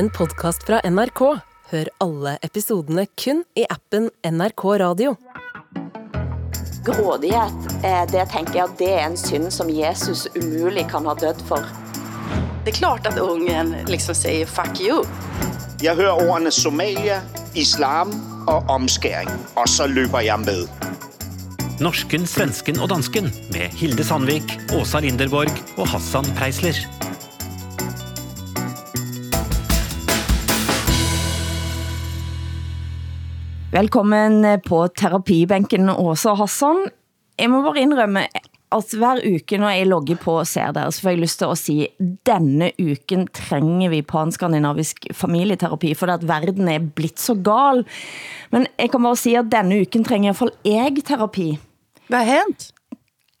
[0.00, 1.20] en podkast fra NRK.
[1.70, 5.10] Hør alle episodene kun i appen NRK Radio.
[6.86, 11.12] Grådighet, eh, det tenker jeg at det er en synd som Jesus umulig kan ha
[11.20, 11.68] dødd for.
[12.64, 15.04] Det er klart at ungen liksom sier 'fuck you'.
[15.82, 17.20] Jeg hører ordene Somalia,
[17.54, 18.14] islam
[18.48, 20.68] og omskjæring, og så løper jeg med.
[21.80, 27.00] Norsken, svensken og dansken med Hilde Sandvik, Åsa Linderborg og Hassan Preisler.
[33.70, 36.88] Velkommen på terapibenken, Åsa og Hassan.
[37.38, 38.24] Jeg må bare innrømme
[38.70, 41.50] at hver uke når jeg logger på og ser dere, så får jeg lyst til
[41.52, 41.76] å si,
[42.26, 47.84] denne uken trenger vi panskandinavisk familieterapi, for at verden er blitt så gal.
[48.54, 51.48] Men jeg kan bare si at denne uken trenger i hvert fall jeg terapi.
[52.10, 52.72] Hva har hendt?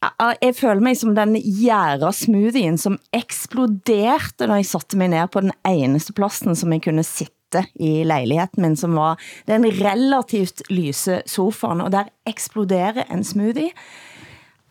[0.00, 5.30] Jeg- Jeg føler meg som den gjæra smoothien som eksploderte da jeg satte meg ned
[5.30, 7.34] på den eneste plassen som jeg kunne sitte
[7.80, 9.18] i leiligheten min, som var
[9.48, 13.70] den relativt lyse sofaen, og der eksploderer en smoothie.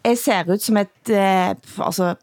[0.06, 2.14] Jeg ser ut som et, eh, altså,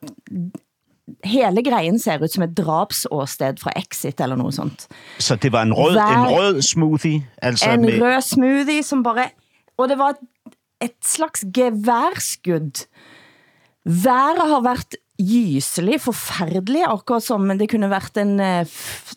[1.24, 4.86] hele greien ser ut som et drapsåsted fra Exit eller noe sånt.
[5.18, 7.26] Så det var en rød, Hver- en rød smoothie?
[7.42, 9.30] Altså En med, rød smoothie som bare...
[9.78, 12.86] Og det var et, et slags geværskudd.
[13.84, 18.68] Været har vært gyselig, forferdelig, akkurat som det kunne vært en, eh,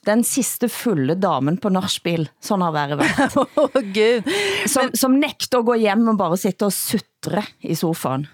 [0.08, 2.30] den siste fulle damen på nachspiel.
[2.44, 3.38] Sånn har været vært.
[3.60, 4.34] oh, gud.
[4.70, 8.28] Som, som nekter å gå hjem og bare sitte og sutre i sofaen.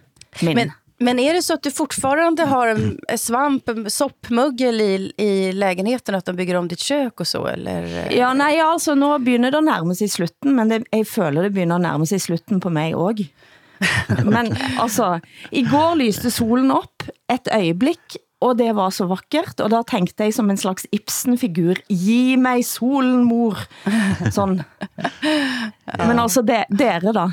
[0.43, 0.59] Min.
[0.59, 2.85] Men, men er det så at du fortfarande har en
[3.19, 6.15] svamp, en soppmuggel i, i leiligheten?
[6.15, 7.89] at de bygger om ditt kjøkken og så, eller?
[8.13, 11.55] Ja, nei, altså, nå begynner det å nærme seg slutten, men det, jeg føler det
[11.57, 13.27] begynner å nærme seg slutten på meg også.
[14.35, 15.15] Men altså,
[15.51, 20.27] i går lyste solen opp et øyeblikk, og det var så vakkert, og da tenkte
[20.27, 23.63] jeg som en slags Ibsen-figur, gi meg solen, mor!
[24.35, 24.59] Sånn.
[26.09, 27.29] Men altså, de, dere da?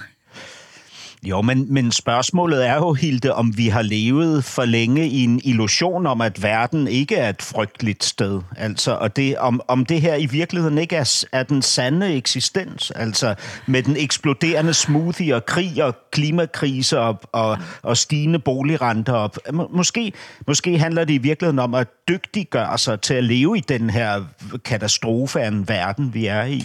[1.23, 5.41] Jo, men, men spørgsmålet er jo, Hilde, om vi har levet for længe i en
[5.45, 8.41] illusion om, at verden ikke er et frygteligt sted.
[8.57, 12.91] Altså, og det, om, om det her i virkeligheden ikke er, er den sande eksistens.
[12.91, 13.35] Altså,
[13.67, 19.13] med den eksploderende smoothie og krig og klimakrise og, og, og stigende boligrenter.
[19.13, 19.31] Og,
[19.71, 20.13] måske,
[20.47, 24.25] måske handler det i virkeligheden om at dygtiggøre sig til at leve i den her
[24.65, 26.65] katastrofe af en verden, vi er i.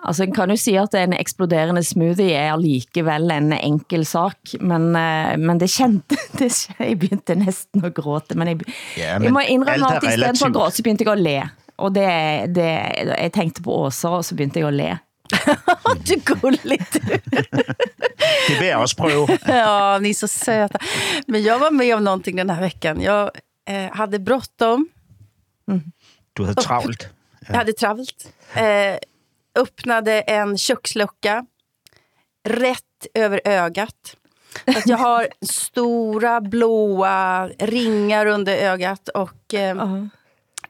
[0.00, 4.90] Altså, en kan jo si at en eksploderende smoothie er likevel en enkel sak, men,
[4.96, 8.64] eh, men det kjente, det, jeg begynte nesten å gråte, men jeg,
[8.96, 11.12] Ja, men jeg må innrømme er at i stedet for å gråte, så begynte jeg
[11.12, 11.38] å le.
[11.80, 12.08] Og det,
[12.56, 12.70] det,
[13.08, 14.90] jeg tenkte på Åsa, og så begynte jeg å le.
[16.06, 17.00] Du gullig du.
[17.00, 19.36] Det vil jeg også prøve.
[19.46, 20.78] Ja, ni är så söta.
[21.26, 23.00] Men jag var med om någonting den här veckan.
[23.00, 23.30] Jag
[23.68, 24.88] eh, hade bråttom,
[26.32, 27.08] Du havde travlt.
[27.46, 28.26] Jeg hadde travelt.
[28.54, 28.96] Eh,
[29.54, 31.46] öppnade en kökslucka
[32.48, 34.16] rätt över ögat.
[34.64, 40.04] Att jag har stora blåa ringar under ögat och eh,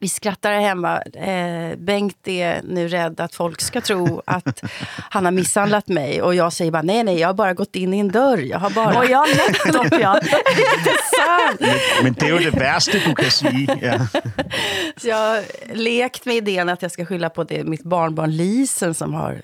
[0.01, 1.03] vi skrattar här hemma.
[1.03, 4.63] Eh, Bengt är nu rädd att folk ska tro att
[5.11, 6.23] han har misshandlat mig.
[6.23, 8.39] Och jag säger bara nej, nej, jag har bara gått in i en dörr.
[8.39, 8.99] Jag har bara...
[8.99, 9.27] Og ja,
[9.65, 10.21] nettopp, ja.
[11.17, 11.61] sant!
[12.03, 13.77] Men det er jo det värsta du kan säga.
[13.81, 14.21] Ja.
[14.97, 15.45] Så jag har
[15.75, 19.43] lekt med idén att jag ska skylla på det mitt barnbarn Lisen som har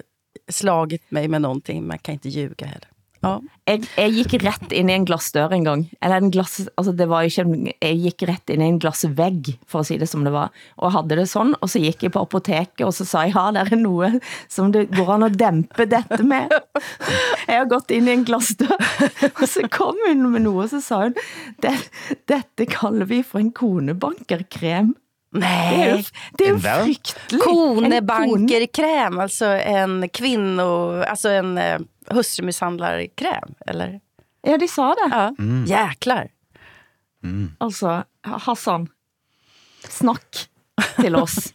[0.50, 1.86] slagit mig med någonting.
[1.86, 2.88] Man kan inte ljuga heller.
[3.26, 3.52] Ja.
[3.66, 5.80] Jeg, jeg gikk rett inn i en glassdør en gang.
[5.98, 7.44] Eller en glass, altså det var ikke
[7.82, 10.54] jeg gikk rett inn i en glassvegg, for å si det som det var.
[10.78, 13.48] Og hadde det sånn, og så gikk jeg på apoteket, og så sa jeg, ja,
[13.56, 14.12] det er noe
[14.52, 16.54] som det går an å dempe dette med.
[17.46, 18.74] Jeg har gått inn i en glassdør,
[19.38, 21.18] og så kom hun med noe, og så sa hun,
[21.62, 24.94] dette kaller vi for en konebankerkrem.
[25.42, 26.02] Er
[26.38, 27.14] det er jo En fryktelig.
[27.32, 31.00] Altså Konebankerkräm, alltså en kvinno...
[31.00, 31.78] Alltså en eh,
[32.10, 34.00] hustrumisshandlarkräm, eller?
[34.46, 35.10] Ja, de sa det.
[35.10, 35.30] Ja.
[35.66, 36.28] Jäklar.
[37.60, 38.88] Altså, Hassan,
[39.88, 40.48] snakk
[41.00, 41.52] til oss.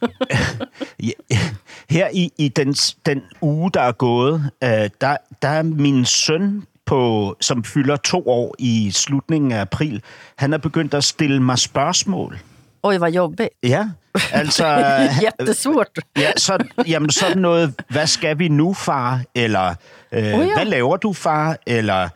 [1.90, 2.74] Her i, i den,
[3.06, 8.28] den uge, der er gået, øh, der, der er min søn, på, som fylder to
[8.28, 10.02] år i slutningen af april,
[10.36, 12.38] han er begyndt at stille mig spørgsmål.
[12.82, 13.48] Oj, vad jobbigt.
[13.62, 13.88] Ja,
[14.32, 14.66] altså...
[15.22, 15.98] Jättesvårt.
[16.18, 19.20] Ja, så, jamen sådan noget, hvad skal vi nu, far?
[19.34, 19.74] Eller,
[20.12, 20.54] øh, oh, ja.
[20.54, 21.56] hvad laver du, far?
[21.66, 22.08] Eller,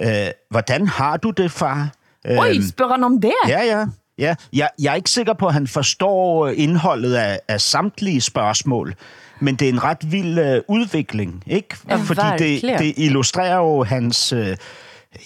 [0.00, 0.08] øh,
[0.50, 1.88] hvordan har du det, far?
[2.28, 3.32] Oj, spørger han om det?
[3.48, 3.86] Ja, ja.
[4.18, 4.34] ja.
[4.52, 8.94] Jeg, jeg er ikke sikker på, at han forstår indholdet af, af samtlige spørgsmål,
[9.40, 11.76] men det er en ret vild øh, udvikling, ikke?
[11.88, 14.56] Ja, Fordi det, det illustrerer jo hans, øh,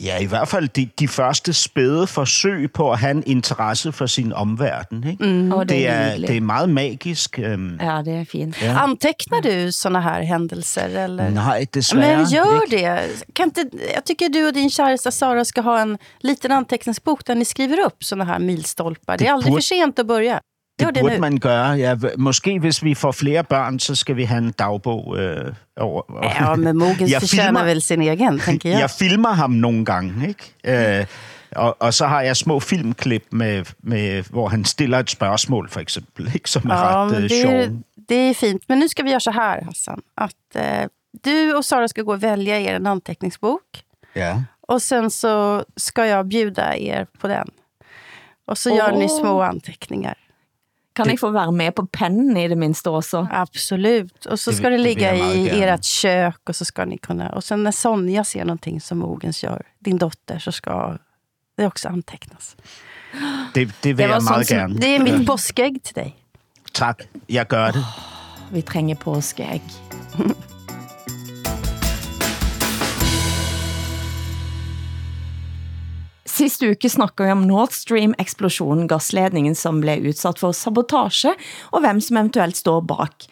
[0.00, 4.06] Ja, i hvert fald de, de første spæde forsøg på at have en interesse for
[4.06, 5.04] sin omverden.
[5.08, 5.24] Ikke?
[5.24, 5.52] Mm.
[5.52, 7.38] Og Det, er, det er meget magisk.
[7.38, 8.56] Ja, det er fint.
[8.62, 11.04] Antecknar du sånne her hendelser?
[11.04, 11.30] Eller?
[11.30, 12.16] nej, desværre.
[12.16, 13.24] Men gjør det.
[13.34, 17.34] Kan inte, jeg tycker du og din kjæreste Sara skal ha en liten anteckningsbok der
[17.34, 19.16] ni skriver opp sånne her milstolpar.
[19.16, 20.40] Det, Det er aldri för sent å börja.
[20.78, 21.70] Det det, burde man gøre.
[21.70, 26.02] Ja, måske hvis vi får flere børn, så skal vi have en dagbog øh, over.
[26.40, 28.80] Ja, men Mogens Jeg filmer- vel sin egen, tenker jeg.
[28.84, 30.98] Jeg filmer ham nogle gange, ikke?
[31.00, 31.06] Øh,
[31.56, 35.80] og, og så har jeg små filmklip, med, med, hvor han stiller et spørgsmål, for
[35.80, 36.50] eksempel, ikke?
[36.50, 37.70] som er Ja, ret øh, det, er
[38.08, 38.62] det är fint.
[38.68, 39.98] Men nu skal vi gjøre så her, Hassan.
[40.16, 40.88] Att eh,
[41.24, 43.60] du og Sara skal gå og vælge er en anteckningsbok.
[44.16, 44.42] Ja.
[44.68, 47.48] Och sen så ska jag bjuda er på den.
[48.46, 50.14] Och så gör ni små anteckningar.
[50.98, 53.24] Kan jeg få være med på pennen i det minste også?
[53.30, 54.26] Absolut.
[54.26, 57.42] Og så skal det meget i deres ert og och så skal ni kunne Og
[57.42, 60.98] så når Sonja ser noe som Mogens gjør, din dotter, så skal
[61.58, 62.56] det også antegnes.
[63.54, 64.74] Det, det vil jeg meget gjerne.
[64.74, 66.14] Det er mitt påskeegg til deg.
[66.74, 67.08] Takk.
[67.28, 67.84] jeg gør det.
[68.52, 69.62] Vi trenger påskeegg.
[76.38, 81.32] Sist uke snakket vi om Nord Stream-eksplosjonen, gassledningen som ble utsatt for sabotasje,
[81.74, 83.26] og hvem som eventuelt står bak.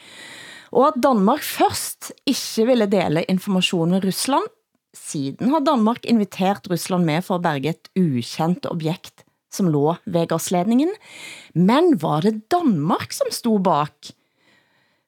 [0.74, 4.50] Og at Danmark først ikke ville dele informasjon med Russland,
[4.96, 9.22] siden har Danmark invitert Russland med for å berge et ukjent objekt
[9.54, 10.90] som lå ved gassledningen.
[11.54, 14.10] Men var det Danmark som sto bak?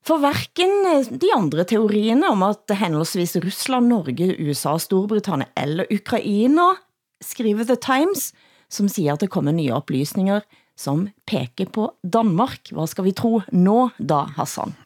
[0.07, 6.77] For hverken eh, de andre teoriene om at henholdsvis Russland, Norge, USA, Storbritannia eller Ukraina
[7.21, 8.33] skriver The Times,
[8.71, 10.41] som sier at det kommer nye opplysninger
[10.79, 12.71] som peker på Danmark.
[12.73, 14.77] Hva skal vi tro nå da, Hassan?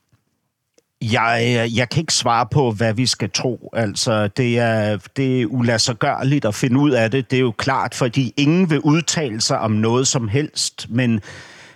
[1.02, 3.70] Jeg, jeg kan ikke svare på, hvad vi skal tro.
[3.72, 7.30] Altså, det er, det er ulassergørligt at finde ud af det.
[7.30, 10.86] Det er jo klart, fordi ingen vil udtale sig om noget som helst.
[10.90, 11.20] Men,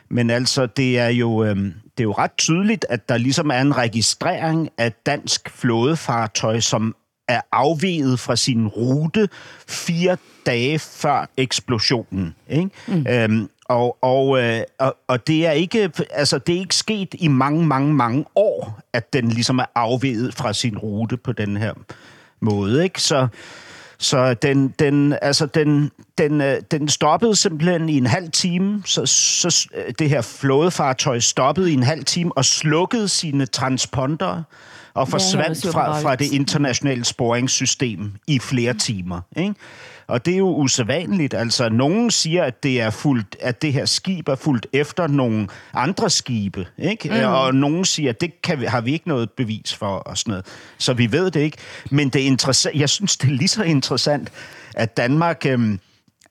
[0.09, 3.77] men altså, det er, jo, det er jo ret tydeligt, at der ligesom er en
[3.77, 6.95] registrering af dansk flådefartøj, som
[7.29, 9.29] er afveget fra sin rute
[9.69, 12.35] fire dage før eksplosionen.
[12.49, 12.71] Ikke?
[12.87, 13.07] Mm.
[13.09, 17.29] Øhm, og, og, øh, og, og det er ikke altså det er ikke sket i
[17.29, 21.73] mange mange mange år at den ligesom er afveget fra sin rute på den her
[22.41, 23.03] måde, ikke?
[23.03, 23.29] Så
[23.99, 28.83] så den, den, altså den, den, øh, den stoppede simpelthen i en halv time.
[28.85, 34.43] Så, så øh, det her flådefartøj stoppede i en halv time og slukkede sine transponder
[34.97, 39.21] og forsvandt fra, fra det internationale sporingssystem i flere timer.
[39.37, 39.55] Ikke?
[40.07, 41.35] Og det er jo usædvanligt.
[41.35, 45.49] Altså, nogen siger, at det, er fulgt, at det her skib er fulgt efter nogle
[45.75, 46.67] andre skibe.
[46.79, 47.09] Ikke?
[47.09, 47.33] Mm.
[47.33, 49.87] Og nogen siger, at det kan har vi ikke noget bevis for.
[49.87, 50.47] Og sådan noget.
[50.79, 51.57] Så vi ved det ikke.
[51.91, 54.33] Men det er jeg synes, det er lige så interessant,
[54.75, 55.47] at Danmark...
[55.47, 55.81] Øhm,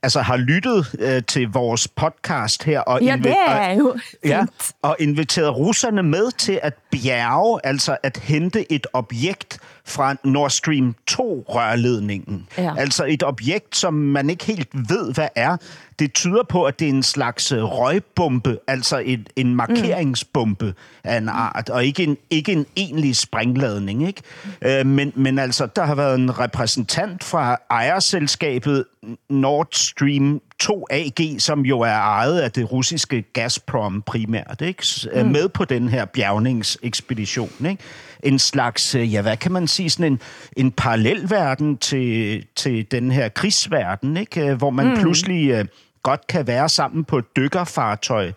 [0.05, 4.71] altså har lyttet øh, til vores podcast her og Ja, det er jo Ja, fint.
[4.81, 10.95] og inviteret russerne med til at bjerge, altså at hente et objekt fra Nord Stream
[11.11, 12.47] 2-rørledningen.
[12.57, 12.73] Ja.
[12.77, 15.57] Altså et objekt, som man ikke helt ved, hva er.
[15.99, 20.73] Det tyder på, at det er en slags øh, røgbombe, altså en, en markeringsbombe
[21.03, 24.07] av en art, og ikke en, ikke en egentlig springladning.
[24.07, 24.21] Ikke?
[24.61, 28.85] Øh, men, men altså, der har vært en repræsentant fra ejerselskabet
[29.29, 34.85] Nord Stream 2 AG, som jo er ejet av det russiske Gazprom primært, ikke?
[35.15, 35.31] Mm.
[35.31, 37.51] med på den her bjergningsekspedition.
[37.69, 37.83] Ikke?
[38.25, 40.19] En slags, øh, ja, hvad kan man sige, sådan en,
[40.57, 44.47] en parallelverden til, til den her krigsverden, ikke?
[44.47, 44.95] Øh, hvor man mm.
[44.95, 45.65] pludselig øh,
[46.03, 48.31] godt kan være sammen på et dykkerfartøj,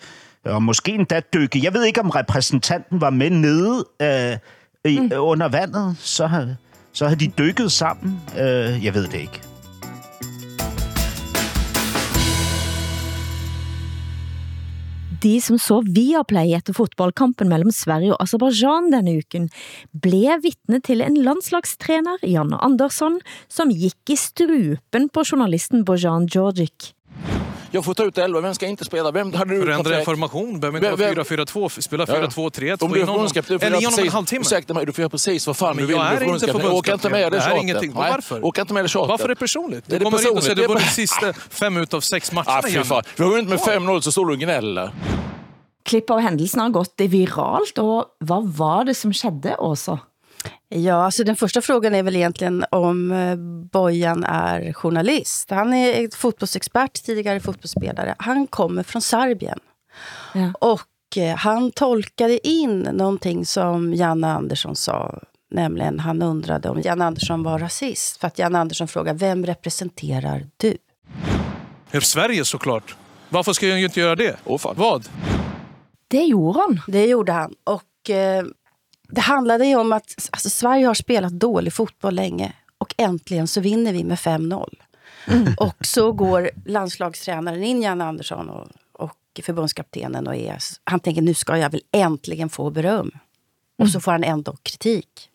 [0.45, 1.61] og måske endda dykke.
[1.65, 4.37] Jeg ved ikke, om repræsentanten var med nede øh,
[4.93, 5.11] i, mm.
[5.17, 6.55] under vandet, så har,
[6.93, 8.21] så har de dykket sammen.
[8.39, 9.48] Øh, jeg ved det ikke.
[15.19, 19.49] De som så Viaplay etter fotballkampen mellom Sverige og Azerbaijan denne uken,
[19.91, 23.19] ble vitne til en landslagstrener, Janne Andersson,
[23.51, 26.93] som gikk i strupen på journalisten Bojan Djordjic.
[27.71, 29.11] Jag får ta ut 11, vem ska inte spela?
[29.11, 33.55] Vem hade du Förändra formation, behöver inte vara 4-4-2, spela 4-2-3-1, Om du är förbundskapten,
[33.55, 34.41] du får Eller göra en precis- halvtimme.
[34.41, 35.97] Ursäkta mig, du får göra precis vad fan Men du vill.
[35.97, 36.73] jag är inte förbundskapten.
[36.73, 37.63] Åka inte med det Det här är tjatet.
[37.63, 37.93] ingenting.
[37.95, 38.45] Nej, Varför?
[38.45, 39.09] Åka inte med det tjatet.
[39.09, 39.85] Varför är det personligt?
[39.87, 40.45] Det är Du kommer hit och personligt.
[40.45, 42.53] säger du bara- vunnit sista fem ut av sex matcherna.
[42.59, 43.03] Ah, fy fan.
[43.17, 44.91] Vi har vunnit med 5-0 så står du och gnäller.
[45.85, 49.99] Klipp av hendelsen har gått viralt, og hva var det som skedde også?
[50.69, 53.37] Ja, alltså den första frågan är väl egentligen om eh,
[53.73, 55.51] Bojan är journalist.
[55.51, 58.15] Han är fotbollsexpert, tidigare fotbollsspelare.
[58.19, 59.59] Han kommer från Serbien.
[60.35, 60.53] Ja.
[60.61, 65.19] Och eh, han tolkade in någonting som Janne Andersson sa
[65.51, 68.21] Nämligen, han undrade om Janne Andersson var rasist.
[68.21, 70.77] För att Janne Andersson frågade, vem representerar du?
[72.01, 72.97] Sverige såklart.
[73.29, 74.37] Varför ska jag inte göra det?
[74.45, 74.75] Åh, fan.
[74.79, 75.09] Vad?
[76.09, 76.81] Det gjorde han.
[76.87, 77.55] Det gjorde han.
[77.65, 78.45] Och eh,
[79.09, 82.53] det handlade ju om att alltså, Sverige har spelat dålig fotboll länge.
[82.79, 84.75] Och äntligen så vinner vi med 5-0.
[85.57, 90.27] Och så går landslagstränaren in, Jan Andersson, och, och förbundskaptenen.
[90.27, 93.11] Och är, han tänker, nu ska jag väl äntligen få beröm.
[93.79, 95.31] Och så får han ändå kritik.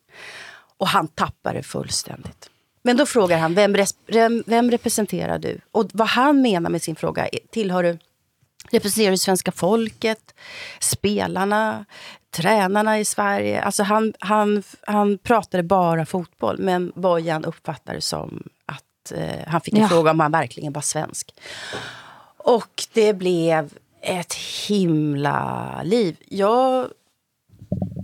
[0.78, 2.50] Och han tappar det fullständigt.
[2.84, 3.76] Men då frågar han, vem,
[4.08, 5.60] vem, vem representerar du?
[5.72, 7.98] Och vad han menar med sin fråga, tillhör du
[8.72, 10.34] representerar du svenska folket,
[10.80, 11.86] spelarna,
[12.34, 13.62] tränarna i Sverige.
[13.62, 19.74] Alltså han, han, han pratade bara fotboll, men Bojan uppfattade som att eh, han fick
[19.74, 19.88] en Ja.
[19.88, 21.34] fråga om han verkligen var svensk.
[22.38, 24.34] Och det blev ett
[24.68, 26.18] himla liv.
[26.30, 26.88] Jag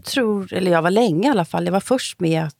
[0.03, 2.55] tror, eller jag var länge i alla fall, jag var först med att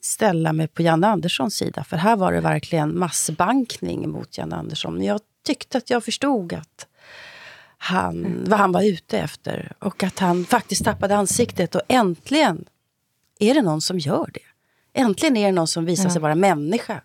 [0.00, 1.84] ställa mig på Jan Anderssons sida.
[1.84, 4.94] För här var det verkligen massbankning mot Jan Andersson.
[4.94, 6.86] Men jag tyckte att jag förstod att
[7.78, 9.72] han, vad han var ute efter.
[9.78, 11.74] Och att han faktiskt tappade ansiktet.
[11.74, 12.64] Och äntligen
[13.38, 14.40] är det någon som gör det.
[15.00, 17.00] Äntligen är det någon som visar sig vara människa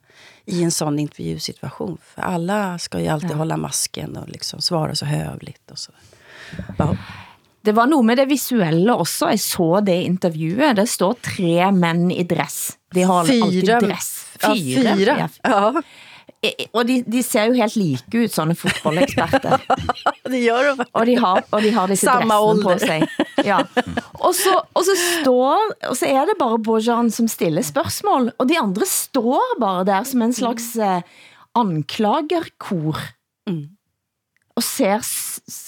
[0.46, 1.98] i en sån intervjusituation.
[2.04, 5.72] För alla ska ju alltid hålla masken och liksom svara så hövligt.
[5.72, 5.92] Och så.
[6.78, 6.98] Ja.
[7.62, 9.30] Det var noe med det visuelle også.
[9.30, 10.75] Jeg så det intervjuet.
[10.75, 12.78] Det står tre menn i dress.
[12.94, 14.25] De har alltid dress.
[14.42, 15.30] Ja, fyra.
[15.44, 15.82] Ja.
[16.42, 19.62] Ja, Og de, de ser jo helt like ut, sånne fotballeksperter.
[20.34, 20.88] de gjør de.
[20.98, 22.66] Og de har, og de har disse Samme dressene ålder.
[22.66, 23.46] på seg.
[23.46, 23.60] Ja.
[24.22, 28.50] Og, så, og, så står, og så er det bare Bojan som stiller spørsmål, og
[28.50, 31.06] de andre står bare der som en slags eh,
[31.58, 33.02] anklagerkor.
[34.52, 35.02] Og ser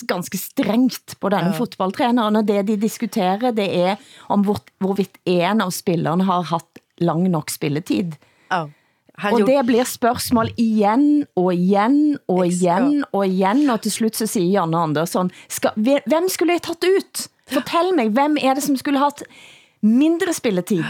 [0.10, 4.02] ganske strengt på denne fotballtreneren, og det de diskuterer, det er
[4.34, 8.18] om hvor, hvorvidt en av spillerne har hatt lang nok spilletid.
[8.52, 8.66] Ja.
[8.66, 8.74] Han
[9.30, 14.26] Og det blir spørsmål igjen og igjen og igjen og igjen, og til slutt så
[14.30, 17.28] sier Janne Andersson, skal, hvem skulle jeg tatt ut?
[17.54, 19.22] Fortell meg, hvem er det som skulle hatt
[19.86, 20.86] mindre spilletid?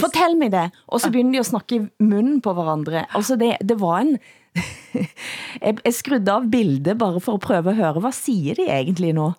[0.00, 0.68] Fortell meg det.
[0.88, 3.06] Og så begynner de å snakke i munnen på hverandre.
[3.16, 4.16] Altså det, det var en...
[4.96, 9.14] jeg, jeg skrudde av bildet bare for å prøve å høre, Hva sier de egentlig
[9.16, 9.30] nå?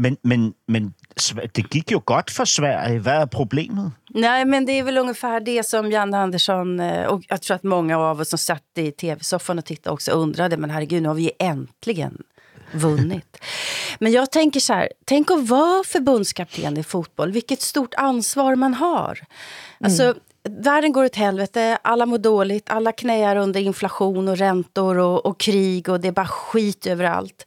[0.00, 3.02] Men, men, men det gikk jo godt for Sverige.
[3.04, 3.92] Hva er problemet?
[4.14, 7.96] Nej, men det er vel omtrent det som Janne Andersson, og jeg tror at mange
[7.96, 10.58] av oss som satt i tv-soffan og tittet, også undret.
[10.58, 12.26] men herregud, nå har vi ju vunnet.
[12.72, 13.38] vunnit.
[13.98, 18.74] Men jeg tenker så här, tänk å være förbundskapten i fotboll, vilket stort ansvar man
[18.74, 19.20] har.
[19.84, 20.14] Alltså,
[20.44, 25.40] verden går åt helvete, alla mår dåligt, alla knäar under inflation och räntor och, och
[25.40, 27.46] krig och det er bare skit överallt.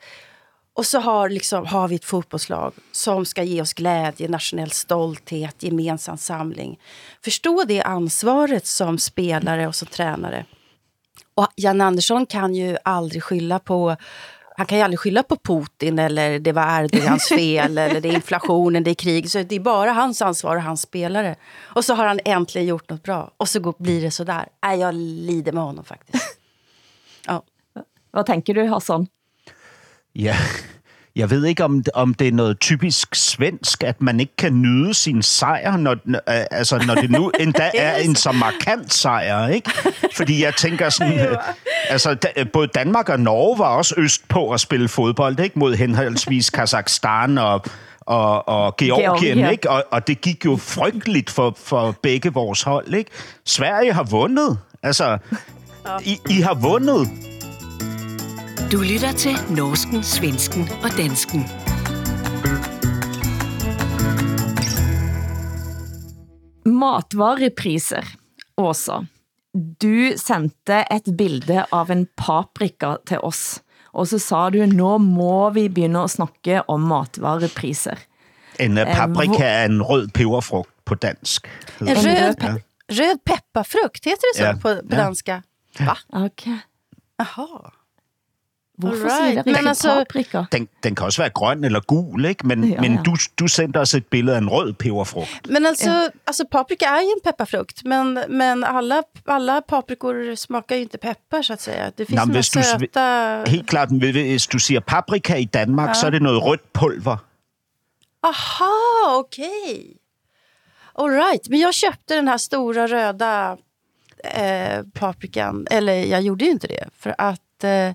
[0.75, 5.63] Och så har, liksom, har vi ett fotbollslag som ska ge oss glädje, nationell stolthet,
[5.63, 6.79] gemensam samling.
[7.23, 10.45] Förstå det ansvaret som spelare och som tränare.
[11.35, 13.95] Och Jan Andersson kan ju aldrig skylla på
[14.57, 18.13] han kan ju aldrig skylla på Putin eller det var Erdogans fel eller det är
[18.13, 19.31] inflationen, det är krig.
[19.31, 21.35] Så det är bara hans ansvar och hans spelare.
[21.61, 23.31] Och så har han äntligen gjort något bra.
[23.37, 24.47] Och så går, blir det så där.
[24.63, 26.23] Nej, jag lider med honom faktiskt.
[27.27, 27.43] Ja.
[28.11, 29.07] Hva tenker du, Hassan?
[30.15, 30.37] Ja,
[31.15, 34.93] jeg ved ikke, om, om det er noget typisk svensk, at man ikke kan nyde
[34.93, 36.15] sin sejr, når, øh,
[36.51, 39.71] altså, når det nu endda er en så markant sejr, ikke?
[40.15, 41.37] Fordi jeg tænker sådan, øh,
[41.89, 45.59] altså da, både Danmark og Norge var også øst på at spille fodbold, ikke?
[45.59, 47.65] Mod henholdsvis Kazakhstan og,
[48.01, 49.51] og, og Georgien, Georgien.
[49.51, 49.69] ikke?
[49.69, 53.11] Og, og det gik jo frygteligt for, for begge vores hold, ikke?
[53.45, 54.57] Sverige har vundet.
[54.83, 55.17] Altså,
[56.05, 57.09] I, I har vundet.
[58.71, 61.45] Du lytter til Norsken, Svensken og Dansken.
[66.75, 68.05] Matvarepriser,
[68.57, 69.05] Åsa.
[69.79, 73.61] Du sendte et bilde av en paprika til oss,
[73.95, 78.01] og så sa du, nå må vi begynne å snakke om matvarepriser.
[78.59, 81.47] En øh, paprika er en rød peberfrugt på dansk.
[81.83, 82.57] En rød, pe-
[82.99, 84.53] rød pepparfrukt, heter det så Ja.
[84.59, 85.05] på, på Ja.
[85.05, 85.31] dansk?
[85.79, 85.95] Va?
[86.25, 86.45] Ok.
[87.19, 87.71] Jaha.
[88.77, 90.43] Hvorfor Alright, siger dere men ikke altså- paprika?
[90.51, 92.47] Den, den kan også være grøn eller gul, ikke?
[92.47, 95.49] Men, Ja, men du, du sendte os et billede af en rød peberfrugt.
[95.49, 96.07] Men altså, ja.
[96.27, 101.41] altså paprika er jo en pepparfrukt, men, men alle, alle paprikor smakar jo ikke pepper,
[101.41, 101.71] så å si.
[101.97, 102.31] Det finns Nå, søte...
[102.33, 105.93] hvis du sv- Helt klart, hvis du siger paprika i Danmark, ja.
[105.93, 107.17] så er det noget rødt pulver.
[108.23, 108.73] Aha,
[109.19, 109.39] ok.
[110.97, 111.49] All right.
[111.49, 113.57] Men jag köpte den här stora röda
[114.23, 115.67] eh, paprikan.
[115.71, 116.89] Eller jag gjorde ju inte det.
[116.99, 117.63] För att...
[117.63, 117.93] Eh, ja,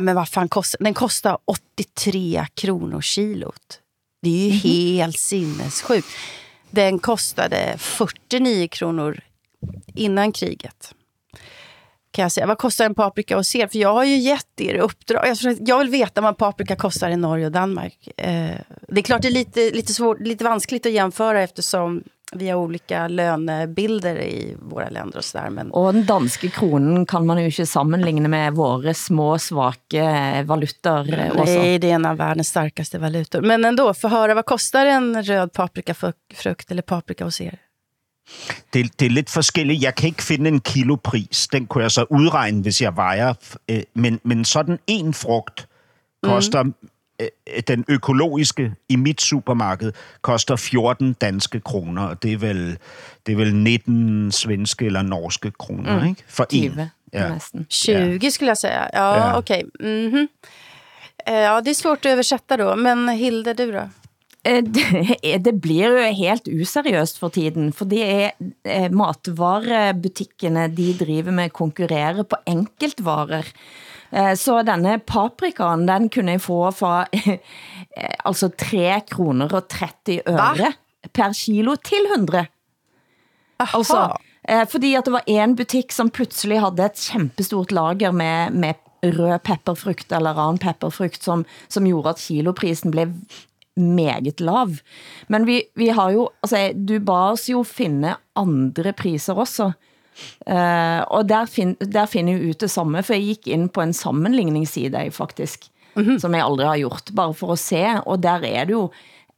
[0.00, 0.94] men vad fan kostar den?
[0.94, 3.80] kostar 83 kronor kilot.
[4.22, 6.08] Det är ju helt sinnessjukt.
[6.70, 9.20] Den kostade 49 kronor
[9.94, 10.94] innan kriget.
[12.12, 12.46] Kan jag säga.
[12.46, 13.66] Vad kostar en paprika hos er?
[13.66, 15.36] För jag har ju gett er uppdrag.
[15.60, 18.08] Jag, vill veta vad paprika kostar i Norge och Danmark.
[18.16, 18.50] Eh,
[18.88, 22.58] det är klart det är lite, lite, svårt, lite vanskligt att jämföra eftersom vi har
[22.62, 25.50] ulike lønnebilder i våre länder och sådär.
[25.50, 31.04] Men Og den danske kronen kan man jo ikke sammenligne med våre små, svake valutaer
[31.04, 31.58] Nei, også.
[31.58, 33.40] nej, det är en av världens starkaste valutor.
[33.40, 37.58] Men ändå, få höra vad kostar en röd paprikafrukt eller paprika hos er?
[38.72, 39.82] Det, det er lidt forskelligt.
[39.82, 41.48] Jeg kan ikke finde en kilopris.
[41.48, 43.34] Den kunne jeg så udregne, hvis jeg vejer.
[43.68, 45.66] Øh, Men, men sådan en frugt
[46.22, 46.62] koster...
[46.62, 46.74] Mm.
[47.68, 52.78] Den økologiske i mit supermarked koster 14 danske kroner, og det er vel,
[53.26, 56.08] det er vel 19 svenske eller norske kroner, Mm.
[56.08, 56.22] ikke?
[56.28, 56.70] For én.
[56.70, 57.28] 20 Ja.
[57.34, 57.66] nästan.
[57.68, 58.90] 20 skulle jag säga.
[58.92, 59.38] Ja, Ja.
[59.38, 59.62] okej.
[59.80, 60.28] Mm -hmm.
[61.26, 63.88] Ja, det er svårt å oversette da, Men Hilde, du då?
[64.44, 68.30] Eh, Det, det blir jo helt useriøst for tiden, for det er
[68.64, 73.44] eh, matvarebutikkene, de driver med konkurrerer på enkeltvarer.
[74.12, 80.22] Eh, Så denne paprikaen, den kunne jeg få fra eh, altså 3 kroner og 30
[80.26, 80.72] øre
[81.14, 82.46] per kilo til 100.
[83.60, 84.06] Altså,
[84.48, 88.74] eh, fordi at det var en butikk som plutselig hadde et kjempestort lager med, med
[89.02, 93.06] rød pepperfrukt eller annen pepperfrukt, som, som gjorde at kiloprisen ble
[93.80, 94.80] meget lav.
[95.28, 99.70] Men vi, vi har jo, altså, du ba oss jo finne andre priser også.
[100.46, 103.82] Uh, og der, fin, der finner jeg ut det samme, for jeg gikk inn på
[103.84, 105.68] en sammenligningsside faktisk,
[106.20, 108.84] som jeg aldri har gjort, bare for å se, og der er det jo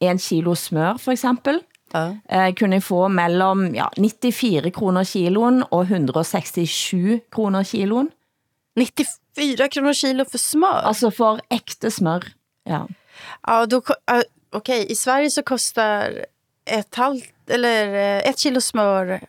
[0.02, 1.60] en kilo smør for eksempel,
[1.94, 2.14] Ja.
[2.28, 8.08] eh, kunne jeg få mellom ja, 94 kroner kiloen og 167 kroner kiloen.
[8.76, 10.82] 94 kroner kilo for smør?
[10.88, 12.24] Altså for ekte smør.
[12.68, 12.86] Ja.
[13.46, 14.22] Ja, då, ja,
[14.88, 16.24] i Sverige så koster
[16.66, 19.20] et halvt, eller eh, ett kilo smör,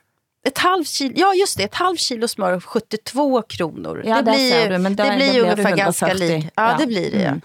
[0.44, 4.02] ett halvt kilo, ja just det, ett halvt kilo smör 72 kronor.
[4.06, 6.36] Ja, det blir, du, men det, det blir det ungefär ganska 140.
[6.38, 6.54] likt.
[6.56, 6.78] Ja, Ja.
[6.78, 7.26] det blir det.
[7.26, 7.42] Mm.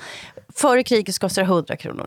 [0.54, 2.06] Före kriget kostade det 100 kronor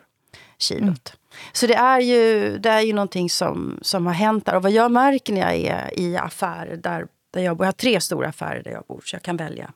[0.61, 1.13] kilot.
[1.53, 4.55] Så det är ju, det är ju någonting som, som har hänt där.
[4.55, 7.77] Och vad jag märker när jag är i affärer där, där jag bor, jag har
[7.77, 9.71] tre stora affärer där jag bor, så jag kan välja.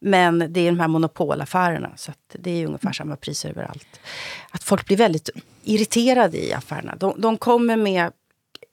[0.00, 4.00] Men det är de här monopolaffärerna, så att det är ungefär samma priser överallt.
[4.50, 5.30] Att folk blir väldigt
[5.64, 6.96] irriterade i affärerna.
[6.96, 8.12] De, de kommer med,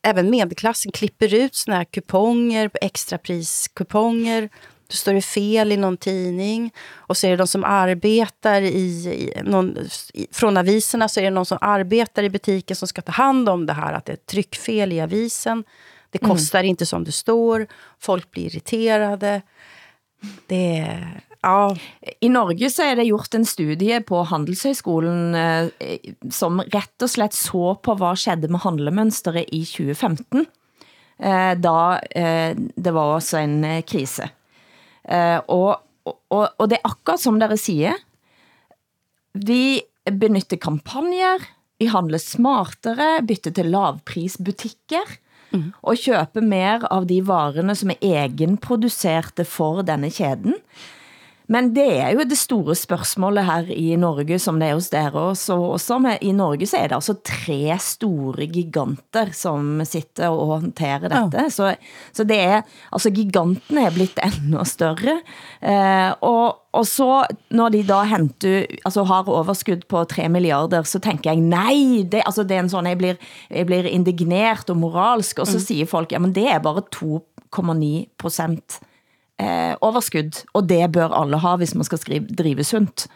[0.04, 4.50] även medelklassen klipper ut såna här kuponger, extrapriskuponger.
[4.88, 6.74] Då står det fel i någon tidning.
[6.92, 9.78] Och så är det de som arbetar i, i, någon,
[10.14, 13.50] i från aviserna så är det någon som arbetar i butiken som ska ta hand
[13.50, 15.64] om det här, att det är ett tryckfel i avisen.
[16.10, 17.68] Det kostar inte som det står.
[18.00, 19.42] Folk blir irriterade.
[20.48, 21.22] Det är...
[21.44, 21.76] Ja.
[22.24, 27.36] I Norge så er det gjort en studie på Handelshøyskolen eh, som rett og slett
[27.36, 30.46] så på hva skjedde med handlemønstret i 2015,
[31.20, 31.80] eh, da
[32.16, 34.30] eh, det var også en eh, krise.
[35.04, 38.00] Eh, og, og, og det er akkurat som dere sier.
[39.34, 41.44] vi benytter kampanjer,
[41.80, 45.20] vi handler smartere, bytter til lavprisbutikker,
[45.86, 50.56] og kjøper mer av de varene som er egenproduserte for denne kæden.
[51.54, 55.26] Men det er jo det store spørsmålet her i Norge, som det er hos dere
[55.30, 55.58] også.
[55.76, 61.46] også I Norge så er det altså tre store giganter som sitter og håndterer dette.
[61.54, 61.74] Så,
[62.16, 65.20] så det er, altså gigantene er blitt enda større.
[65.62, 67.10] Eh, og, og så
[67.54, 72.02] når de da henter, altså har overskudd på tre milliarder, så tenker jeg, nei!
[72.10, 73.20] det, altså det er en sånn, jeg blir,
[73.54, 77.94] jeg blir indignert og moralsk, og så sier folk, ja, men det er bare 2,9
[78.18, 78.82] procent
[79.44, 80.44] eh, overskudd.
[80.54, 83.08] og det bør alle ha, hvis man skal skrive, drive sunt.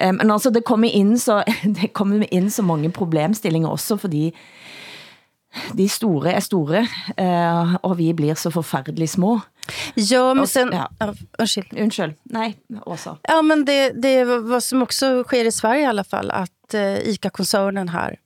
[0.00, 1.42] Eh, men altså, det kommer, så,
[1.80, 4.32] det kommer inn så mange problemstillinger også, fordi
[5.76, 6.82] de store er store,
[7.16, 9.38] eh, og vi blir så forferdelig små.
[9.94, 10.72] Ja, men sen...
[10.72, 10.86] ja.
[11.38, 11.72] Unnskyld.
[11.72, 12.14] Unnskyld.
[12.32, 12.52] Nei,
[12.86, 13.16] Åsa.
[13.28, 16.76] Ja, men det, det er hva som også skjer i Sverige i alle fall, at
[16.76, 18.18] eh, ICA-konsernen här,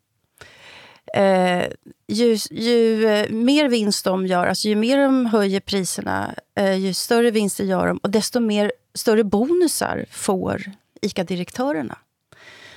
[1.14, 1.64] eh,
[2.08, 6.94] ju, ju eh, mer vinst de gör, alltså ju mer de höjer priserna, eh, ju
[6.94, 10.62] större vinster gör de och desto mer, större bonusar får
[11.00, 11.98] ICA-direktörerna.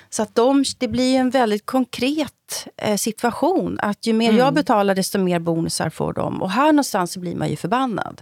[0.10, 3.80] Så att de, det blir en väldigt konkret eh, situation.
[3.82, 6.42] Att ju mer jag betalar, desto mer bonusar får de.
[6.42, 8.22] Och här någonstans så blir man ju förbannad.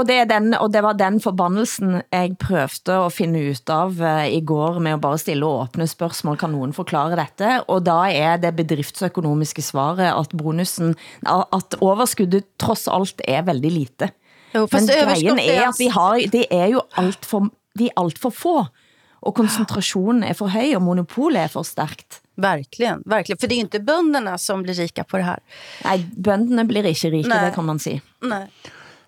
[0.00, 3.98] Og det, er den, og det var den forbannelsen, jeg prøvde å finne ut av
[4.00, 6.38] eh, i går med å bare stille åpne spørsmål.
[6.40, 7.58] kan noen forklare dette?
[7.68, 10.94] Og da er det bedriftsøkonomiske svaret, at bonusen,
[11.28, 14.10] at overskuddet tross alt er veldig lite.
[14.54, 18.34] Jo, Men greien er, at vi har, De er jo alt for, er alt for
[18.34, 18.56] få,
[19.20, 22.22] og konsentrasjonen er for høy, og monopolet er for sterkt.
[22.40, 23.38] Verkligen, verkligen.
[23.38, 25.40] För det är ju inte bönderna som blir rika på det här.
[25.84, 27.44] Nej, bøndene blir ikke rike, Nej.
[27.44, 28.00] det kan man si.
[28.20, 28.48] Nej.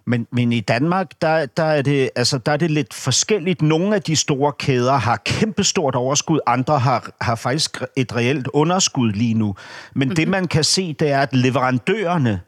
[0.05, 3.62] Men, men i Danmark, der, der, er det, altså, der er det litt forskjellig.
[3.62, 9.12] Nogle av de store kæder har kjempestort overskud, andre har, har faktisk et reelt underskud
[9.12, 9.57] lige nå.
[9.95, 12.41] Men det, man kan se, det er, at leverandørerne,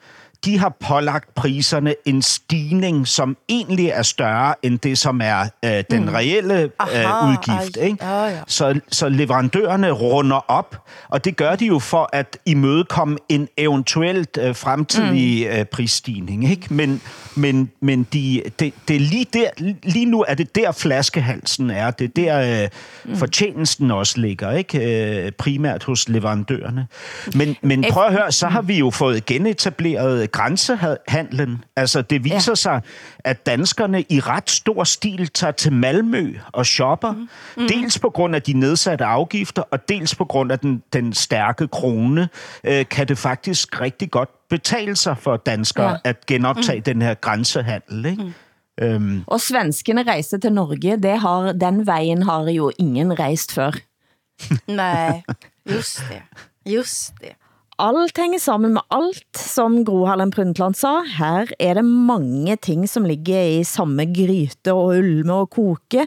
[0.44, 5.84] de har pålagt priserne en stigning, som egentlig er større enn det, som er øh,
[5.90, 7.76] den reelle øh, utgift.
[7.76, 8.06] Ikke?
[8.46, 10.76] Så, så leverandørene runder opp,
[11.08, 16.50] og det gjør de jo for at imødekomme en eventuelt øh, fremtidig øh, prisstigning.
[16.50, 16.74] Ikke?
[16.74, 17.00] Men,
[17.34, 21.90] men, men de, det, det er lige, der, lige nu er det der flaskehalsen er.
[21.90, 22.68] Det er der øh,
[23.04, 23.16] mm.
[23.16, 25.24] fortjenesten også ligger, ikke?
[25.24, 26.86] Øh, primært hos leverandørene.
[27.34, 31.64] Men, men prøv å høre, så har vi jo fått genetableret grænsehandlen.
[31.76, 32.54] Altså det viser ja.
[32.54, 32.82] sig,
[33.18, 37.12] at danskerne i ret stor stil tager til Malmø og shopper.
[37.12, 37.68] Mm.
[37.68, 41.68] Dels på grund af de nedsatte afgifter, og dels på grund af den, den stærke
[41.68, 42.28] krone,
[42.64, 45.90] øh, kan det faktisk rigtig godt betale sig for danskere Ja.
[45.90, 45.96] ja.
[46.04, 46.84] at genoptage mm.
[46.84, 48.06] den her grænsehandel.
[48.06, 48.22] Ikke?
[48.22, 48.32] Mm.
[48.84, 53.70] Øhm, Og svenskene rejser til Norge, det har, den vejen har jo ingen rejst før.
[54.82, 55.22] Nej,
[55.72, 56.22] just det.
[56.72, 57.32] Just det.
[57.82, 61.00] Alt henger sammen med alt, som Gro Harlem Brundtland sa.
[61.02, 66.04] Her er det mange ting, som ligger i samme gryte og ulme og koke.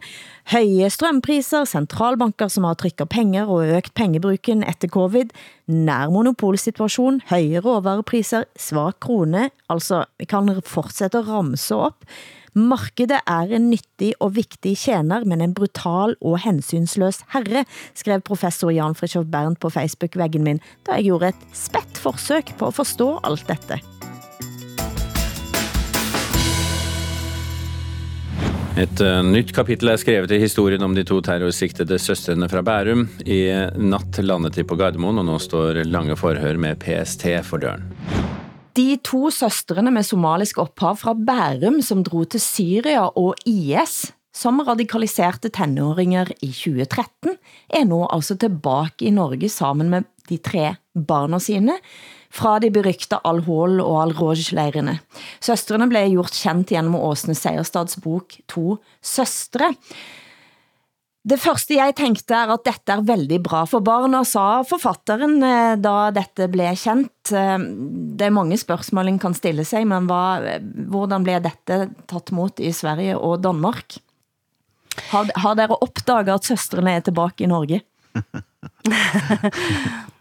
[0.53, 5.35] Høye strømpriser, sentralbanker som har trykket penger og økt pengebruken etter covid,
[5.67, 12.07] nær monopolsituasjon, høye råvarepriser, svak krone, altså vi kan fortsette å ramse op.
[12.57, 18.71] Markedet er en nyttig og viktig tjener, men en brutal og hensynsløs herre, skrev professor
[18.73, 23.11] Jan Fritjof Bernt på Facebook-veggen min, da jeg gjorde et spett forsøk på å forstå
[23.29, 23.77] alt dette.
[28.77, 33.05] Et uh, nytt kapittel er skrevet i historien om de to terrorsiktede søstrene fra Bærum.
[33.25, 37.85] I natt landet de på Gardermoen, og nå står lange forhør med PST for døren.
[38.77, 44.61] De to søstrene med somalisk opphav fra Bærum, som dro til Syria og IS, som
[44.61, 47.39] radikaliserte tenåringer i 2013,
[47.73, 51.79] er nå altså tilbake i Norge sammen med de tre barna sine,
[52.29, 54.99] fra de berykta Al-Hol og Al-Roj-leirene.
[55.41, 59.71] Søstrene ble gjort kjent gjennom Åsne Seierstads bok To Søstre.
[61.27, 65.73] Det første jeg tenkte er, at dette er veldig bra for barna, sa forfatteren, eh,
[65.83, 67.33] da dette ble kendt.
[67.35, 67.57] Eh,
[68.17, 70.39] Det er mange spørsmål en kan stille seg, men hva,
[70.87, 73.99] hvordan ble dette tatt mot i Sverige og Danmark?
[75.11, 77.83] Har, har dere oppdaget at søstrene er tilbake i Norge?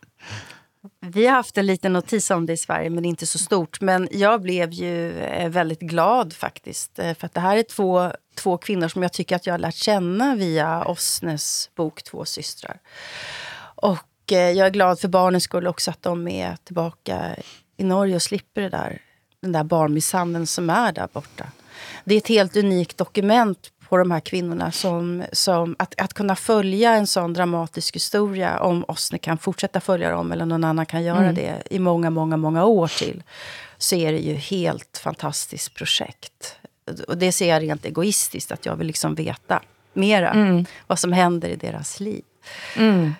[1.13, 3.81] Vi har haft en liten notis om det i Sverige, men inte så stort.
[3.81, 6.99] Men jag blev ju veldig väldigt glad faktiskt.
[6.99, 9.75] eh, För att det här är två, två kvinnor som jag tycker att har lärt
[9.75, 12.81] känna via Osnes bok Två systrar.
[13.77, 17.37] Och jeg är glad för barnens skull också att de är tillbaka
[17.77, 19.03] i Norge och slipper det där,
[19.43, 21.47] den där barnmisshandeln som är där borta.
[22.05, 24.73] Det är ett helt unikt dokument på de här kvinnorna.
[24.73, 30.11] Som, som, att, att kunna följa en sån dramatisk historia, om Osne kan fortsätta följa
[30.11, 31.35] dem eller någon annan kan göra Mm.
[31.35, 33.23] det i många, många, många år till,
[33.79, 36.57] så är det ju helt fantastiskt projekt.
[37.09, 40.65] Och det ser jag rent egoistiskt, att jag vill liksom veta mera Mm.
[40.87, 42.23] vad som händer i deras liv.
[42.77, 43.15] Mm.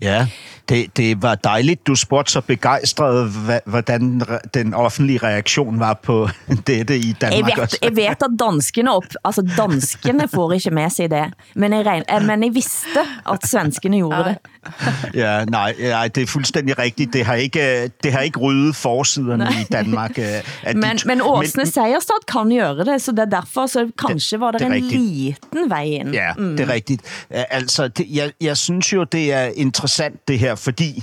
[0.00, 0.26] Ja,
[0.68, 3.30] det, det var dejligt, du spurgte så begejstret,
[3.64, 4.22] hvordan
[4.54, 6.28] den offentlige reaksjonen var på
[6.66, 7.56] dette i Jeg Danmark.
[7.56, 7.78] vet, også.
[7.82, 12.02] jeg vet at danskene op, altså danskene får ikke med sig det, men jeg, regn,
[12.08, 13.00] eh, men jeg visste
[13.32, 14.36] at svenskene gjorde det.
[15.14, 17.12] Ja, nej, nej, det er fuldstændig rigtigt.
[17.12, 19.52] Det har ikke, det har ikke ryddet forsiderne Nej.
[19.60, 20.18] i Danmark.
[20.18, 20.44] øh, at
[20.76, 24.40] de Men, to- men Åsne Seierstad kan gøre det, så det er derfor, så kanskje
[24.40, 24.92] var det, det en rigtigt.
[25.02, 26.08] liten vej ind.
[26.10, 26.56] Ja, mm.
[26.56, 27.02] det er rigtigt.
[27.30, 31.02] Altså, det, jeg, jeg synes jo, det er interessant det her, fordi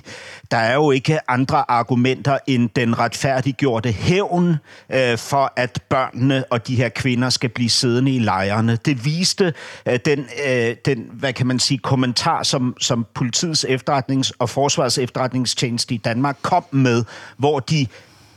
[0.51, 4.55] der er jo ikke andre argumenter end den retfærdiggjorte hævn
[4.93, 8.75] øh, for, at børnene og de her kvinder skal blive siddende i lejrene.
[8.85, 9.53] Det viste
[9.85, 13.05] øh, den, øh, den, hvad kan man sige, kommentar, som, som
[13.53, 17.03] politiets efterretnings- og Forsvarets efterretningstjeneste i Danmark kom med,
[17.37, 17.87] hvor de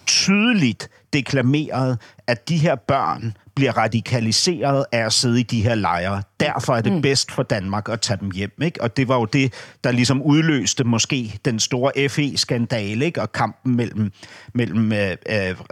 [0.07, 6.23] tydeligt deklamerede, at de her børn bliver radikaliseret af at sidde i de her lejre.
[6.41, 7.03] Derfor er det mm.
[7.03, 8.53] bedst for Danmark at tage dem hjem.
[8.63, 8.83] Ikke?
[8.83, 9.53] Og det var jo det,
[9.85, 13.23] der ligesom udløste måske den store FE-skandale ikke?
[13.23, 14.13] og kampen mellem,
[14.55, 15.17] mellem øh, øh,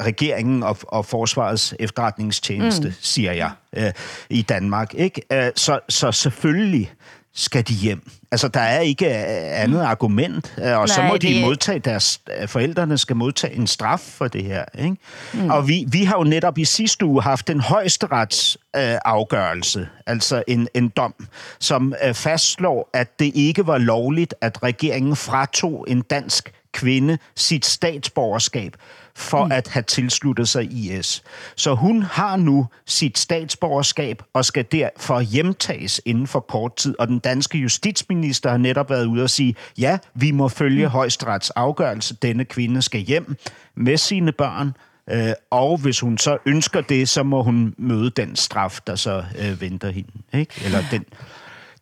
[0.00, 2.94] regeringen og, og forsvarets efterretningstjeneste, mm.
[3.00, 3.92] siger jeg, øh,
[4.30, 4.94] i Danmark.
[4.94, 5.22] Ikke?
[5.32, 6.92] Øh, så, så selvfølgelig
[7.34, 8.10] skal de hjem.
[8.32, 12.20] Altså, der er ikke øh, andet argument, øh, og så Nej, må de modtage deres...
[12.40, 14.96] øh, Forældrene skal modtage en straf for det her, ikke?
[15.34, 15.50] Mm.
[15.50, 20.42] Og vi, vi har jo netop i sidste uge haft en højesterets øh, afgørelse, altså
[20.46, 21.14] en, en dom,
[21.60, 27.66] som øh, fastslår, at det ikke var lovligt, at regeringen fratog en dansk kvinde sit
[27.66, 28.76] statsborgerskab
[29.16, 29.52] for mm.
[29.52, 31.22] at have tilsluttet sig IS.
[31.56, 36.94] Så hun har nu sit statsborgerskab og skal derfor hjemtages inden for kort tid.
[36.98, 40.90] Og den danske justitsminister har netop været ude og sige, ja, vi må følge mm.
[40.90, 42.14] højesterets afgørelse.
[42.14, 43.36] Denne kvinde skal hjem
[43.76, 44.72] med sine børn.
[45.10, 49.24] Øh, og hvis hun så ønsker det, så må hun møde den straf, der så
[49.38, 50.12] øh, venter hende.
[50.34, 50.62] Ikke?
[50.64, 51.04] Eller den,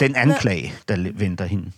[0.01, 1.73] den anklage, der venter hende.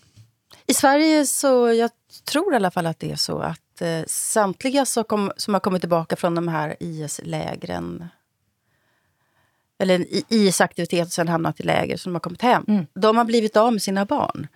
[0.69, 1.89] I Sverige så, jag
[2.25, 5.61] tror i alla fall att det är så att eh, samtliga som, kom, som har
[5.61, 8.09] kommit tillbaka från de här IS-lägren
[9.79, 12.65] eller IS-aktivitet och sen hamnat i läger som har kommit hem.
[12.95, 14.47] De har blivit av med sina barn.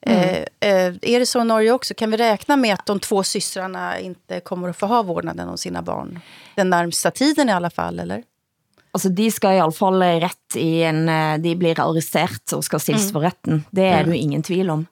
[0.00, 1.94] Eh, eh, är det så i Norge också?
[1.94, 5.58] Kan vi räkna med att de två systrarna inte kommer att få ha vårdnaden om
[5.58, 6.20] sina barn?
[6.54, 8.22] Den närmsta tiden i alla fall, eller?
[8.92, 12.82] Altså, de skal i alle fall rett i en, eh, de blir arrestert og skal
[12.82, 13.62] stilles for retten.
[13.72, 14.82] Det er det jo ingen tvil om.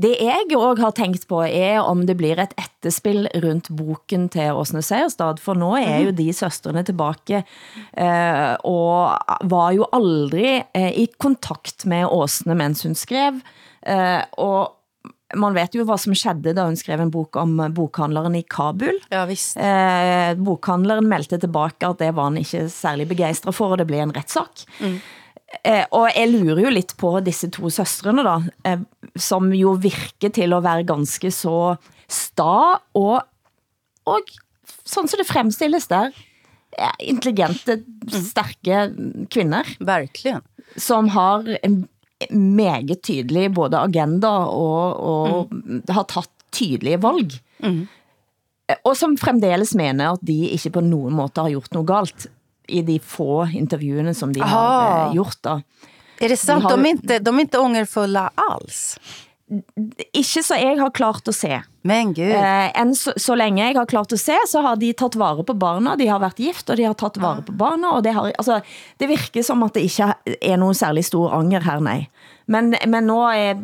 [0.00, 4.56] Det jeg også har tenkt på er om det blir et etterspill rundt boken til
[4.56, 7.44] Åsne Seierstad, for nå er jo de søstrene tilbake,
[7.92, 13.42] eh, og var jo aldri eh, i kontakt med Åsne mens hun skrev,
[13.82, 14.81] og
[15.38, 18.98] man vet jo hva som skjedde da hun skrev en bok om bokhandleren i Kabul.
[19.12, 19.56] Ja, visst.
[19.56, 24.02] Eh, bokhandleren meldte tilbake at det var han ikke særlig begeistra for, og det ble
[24.04, 24.64] en retssak.
[25.62, 28.84] Eh, og jeg lurer jo litt på disse to søstrene da, eh,
[29.20, 31.74] som jo virker til å være ganske så
[32.12, 33.18] sta, og,
[34.08, 34.36] og
[34.88, 36.12] sånn som det fremstilles der,
[37.04, 38.86] intelligente, sterke
[39.28, 39.68] kvinner.
[39.80, 40.40] Verkligen.
[40.80, 41.82] som har en
[42.30, 47.38] meget tydelig både agenda og, og har tatt tydelige valg.
[48.84, 52.28] Og som fremdeles mener at de ikke på noen måte har gjort noe galt
[52.72, 55.08] i de få intervjuene som de har Aha.
[55.08, 55.40] eh, gjort.
[55.44, 55.58] Da.
[56.22, 56.64] Er det sant?
[56.64, 58.80] har De er ikke, inte, de er ikke ångerfulla alls?
[60.16, 61.58] Ikke så jeg har klart å se.
[61.84, 62.30] Men gud.
[62.32, 65.44] Eh, enn så, så lenge jeg har klart å se, så har de tatt vare
[65.44, 68.30] på barna, de har vært gift, og de har tatt vare på barna, det, har,
[68.38, 68.60] altså,
[69.02, 72.06] det virker som at det ikke er noe særlig stor anger her, nej.
[72.50, 73.60] Men, men nå, er,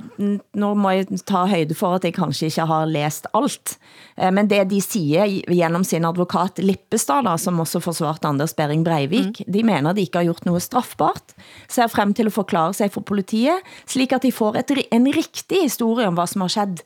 [0.55, 3.77] nå må jeg ta høyde for, at jeg kanskje ikke har lest alt.
[4.17, 8.85] Eh, Men det de sier gjennom sin advokat Lippestad, da, som også forsvarte Anders Bering
[8.87, 11.35] Breivik, de mener de ikke har gjort noe straffbart.
[11.69, 15.65] ser frem til å forklare seg for politiet, slik at de får et, en riktig
[15.65, 16.85] historie om hva som har skjedd.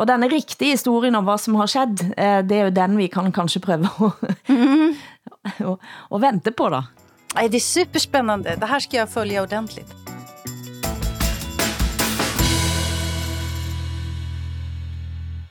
[0.00, 3.10] Og denne riktige historien om hva som har skett, eh, det er jo den vi
[3.12, 4.12] kan kanskje prøve å,
[5.68, 5.76] å,
[6.08, 6.86] å vente på da.
[7.34, 8.56] Det er superspennende.
[8.58, 10.19] Det her skal jeg følge ordentligt.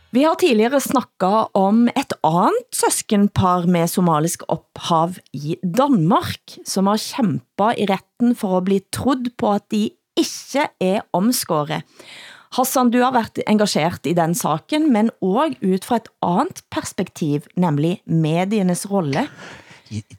[0.09, 6.97] Vi har tidligere snakket om et annet søskenpar med somalisk opphav i Danmark, som har
[6.97, 9.83] kæmpet i retten for at bli trodd på at de
[10.17, 11.85] ikke er omskåret.
[12.57, 17.45] Hassan, du har været engageret i den saken, men også ut fra et andet perspektiv,
[17.55, 19.27] nemlig mediernes rolle.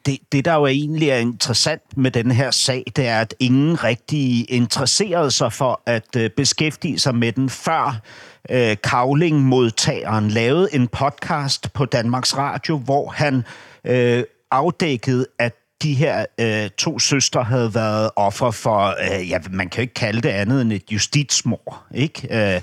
[0.06, 3.84] Det, det, der jo egentlig er interessant med denne her sag, det er, at ingen
[3.84, 8.00] rigtig interesserede sig for at øh, beskæftige sig med den, før
[8.50, 13.42] øh, Kavling-modtageren lavede en podcast på Danmarks Radio, hvor han
[13.84, 19.68] øh, afdækkede, at de her øh, to søstre havde været offer for, øh, ja, man
[19.68, 22.54] kan jo ikke kalde det andet end et justitsmord, ikke?
[22.54, 22.60] Øh,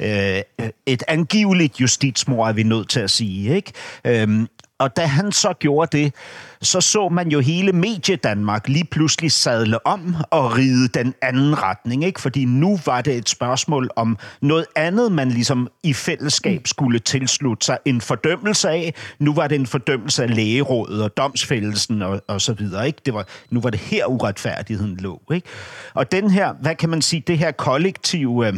[0.00, 0.42] øh,
[0.86, 3.72] et angiveligt justitsmord er vi nødt til at sige, ikke?
[4.04, 6.14] Øhm, og da han så gjorde det,
[6.62, 11.62] så så man jo hele medie Danmark lige pludselig sadle om og ride den anden
[11.62, 12.20] retning, ikke?
[12.20, 17.66] Fordi nu var det et spørgsmål om noget andet, man ligesom i fællesskab skulle tilslutte
[17.66, 18.94] sig en fordømmelse af.
[19.18, 23.00] Nu var det en fordømmelse af lægerådet og domsfældelsen og, og så videre, ikke?
[23.06, 25.48] Det var, nu var det her uretfærdigheden lå, ikke?
[25.94, 28.48] Og den her, hvad kan man sige, det her kollektive...
[28.48, 28.54] Øh,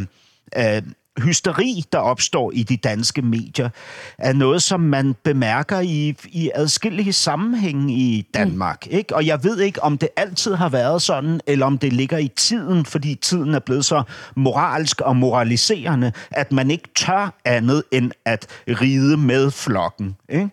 [0.57, 0.83] øh,
[1.23, 3.69] hysteri, der opstår i de danske medier,
[4.19, 8.87] er noe som man bemerker i, i adskillige sammenheng i Danmark.
[8.87, 8.97] Mm.
[8.97, 9.17] Ikke?
[9.17, 12.29] Og jeg vet ikke, om det alltid har været sånn, eller om det ligger i
[12.37, 14.03] tiden, fordi tiden er blevet så
[14.37, 20.17] moralsk og moraliserende, at man ikke tør andet end at ride med flokken.
[20.29, 20.49] Øh,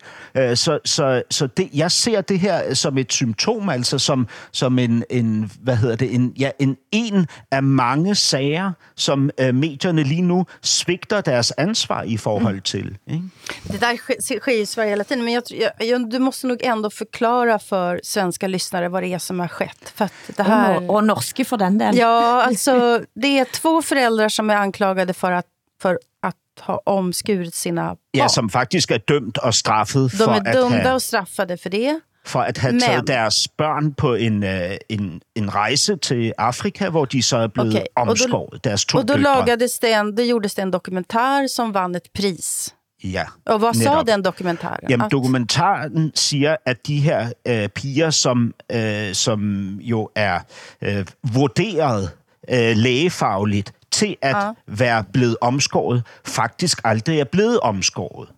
[0.55, 5.03] Så, så, så det, jeg ser det her som et symptom, altså som, som en,
[5.09, 10.21] en, hvad hedder det, en, ja, en, en af mange sager, som øh, medierne lige
[10.21, 12.97] nu svigter deres ansvar i forhold til.
[13.07, 13.31] Mm.
[13.63, 15.23] Det där sker sker i Sverige hela tiden.
[15.23, 15.43] Men jag,
[15.79, 19.93] jag, du måste nog ändå förklara för svenska lyssnare vad det är som har skett.
[19.95, 20.75] För att det här...
[20.75, 21.97] Og, nor- og norske for den del.
[21.97, 25.45] Ja, alltså det är två föräldrar som är anklagade för att,
[25.81, 27.97] för att ha omskurit sina barn.
[28.11, 31.57] Ja, som faktisk er dømt og straffet De er är og dömda for och straffade
[31.57, 31.99] för det.
[32.25, 37.05] For at have Men- deres børn på en, øh, en, en rejse til Afrika, hvor
[37.05, 38.63] de så er blevet då- omskåret.
[38.63, 39.21] Deres to døtre.
[39.21, 42.75] lagades det en, det gjordes det en dokumentar, som vann et pris.
[43.03, 44.89] Ja, Og hva sa den dokumentaren?
[44.89, 49.39] Jamen, dokumentaren siger, at de her øh, piger, som, øh, som
[49.81, 50.39] jo er
[50.81, 52.09] øh, vurderet
[52.49, 54.51] øh, lægefagligt til at Ja.
[54.67, 58.29] være blevet omskåret, faktisk aldrig er blevet omskåret.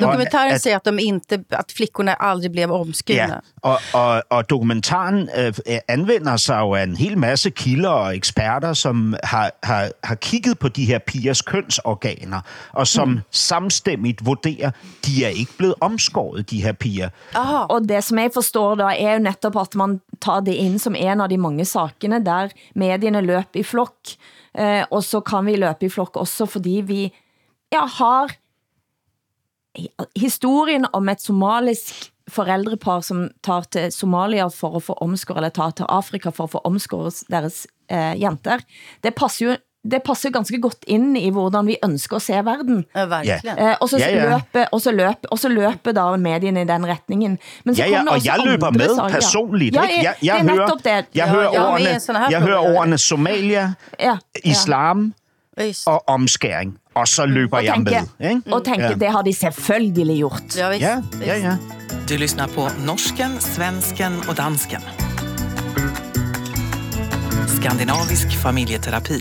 [0.00, 3.40] Og sier at- säger att, de inte, att flickorna aldrig blev omskurna.
[3.64, 5.52] Ja, og, og, og dokumentaren øh,
[5.88, 10.58] anvender seg jo av en hel masse kilder og eksperter, som har, har, har kikket
[10.58, 12.40] på de her pigers kjønnsorganer,
[12.72, 13.20] og som mm.
[13.30, 14.70] samstemmig vurderer,
[15.06, 17.10] de er ikke blitt omskåret, de her piger.
[17.68, 20.96] Og det som jeg forstår da, er jo nettopp at man tar det inn som
[20.98, 24.16] en av de mange sakene, der mediene løp i flok.
[24.52, 27.02] Uh, og så kan vi løpe i flok også, fordi vi
[27.72, 28.34] ja, har
[30.18, 35.74] historien om et somalisk foreldrepar som tar til Somalia for å få omskåret, eller tar
[35.78, 38.62] til Afrika for å få omskåret deres eh, jenter.
[39.02, 42.84] Det passer jo det passer ganske godt inn i hvordan vi ønsker å se verden.
[42.94, 43.40] Yeah.
[43.50, 44.36] Eh, og så yeah, yeah.
[44.36, 47.34] løper og så løper og så løper da mediene i den retningen.
[47.66, 49.16] Men så Ja, ja, kom der og også jeg løper andre med sager.
[49.16, 49.74] personligt.
[49.74, 50.44] Ja, jeg, jeg, jeg,
[50.84, 53.66] det er jeg hører er i ordene, her jeg hører ordene Somalia,
[53.98, 55.14] Ja, islam
[55.86, 58.30] og omskæring, og så løper og jeg tænke, med.
[58.30, 58.54] Ikke?
[58.54, 58.94] og tænke Ja.
[58.94, 60.56] det har de selvfølgelig gjort.
[60.56, 61.26] Ja, visst, Ja, visst.
[61.26, 61.56] ja, ja.
[62.08, 64.80] Du lyssnar på norsken, svensken og dansken.
[67.48, 69.20] Skandinavisk familieterapi.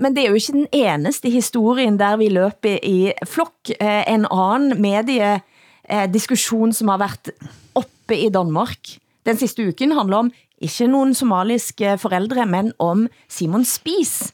[0.00, 3.52] Men det er jo ikke den eneste historien der vi løper i flok.
[3.80, 7.30] Eh, En annen mediediskusjon som har vært
[7.74, 8.78] oppe i Danmark
[9.24, 14.33] den siste uken handler om ikke noen somaliske foreldre, men om Simon Spies.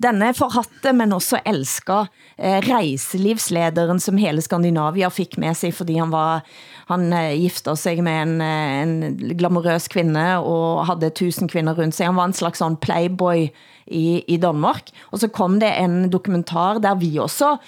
[0.00, 2.06] Denne forhatte, men også elska
[2.38, 6.46] eh, reiselivslederen, som hele Skandinavia fikk med seg fordi han var
[6.88, 11.98] han eh, gifter sig med en, eh, en glamorøs kvinne og hadde tusen kvinner rundt
[11.98, 12.08] seg.
[12.08, 13.50] Han var en slags sånn playboy
[13.86, 14.88] i, i Danmark.
[15.12, 17.58] Og så kom det en dokumentar, der vi også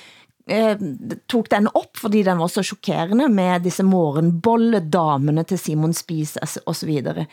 [1.31, 6.75] tog den opp, fordi den var så sjokkerende, med disse morgenbolledamene til Simon Spies og
[6.75, 7.29] så videre.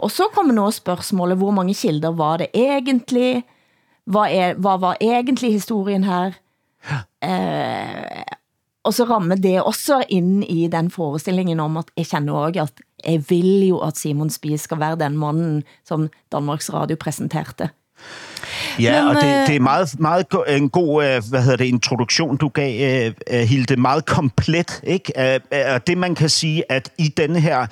[0.00, 3.44] Og så kommer nå spørsmålet hvor mange kilder var det egentlig?
[4.06, 6.32] Hvad, er, hva var egentlig historien her?
[7.24, 8.24] Eh,
[8.84, 12.72] og så rammer det også inn i den forestillingen om, at jeg kjenner også, at
[13.04, 17.70] jeg vil jo, at Simon Spies skal være den mannen som Danmarks Radio presenterte.
[18.80, 21.64] Ja, Men, og det, øh, det er meget, meget en god øh, hvad hedder det,
[21.64, 23.76] introduktion, du gav, øh, øh, Hilde.
[23.76, 24.80] Meget komplet.
[24.82, 25.40] Ikke?
[25.74, 27.66] Og det, man kan sige, at i denne her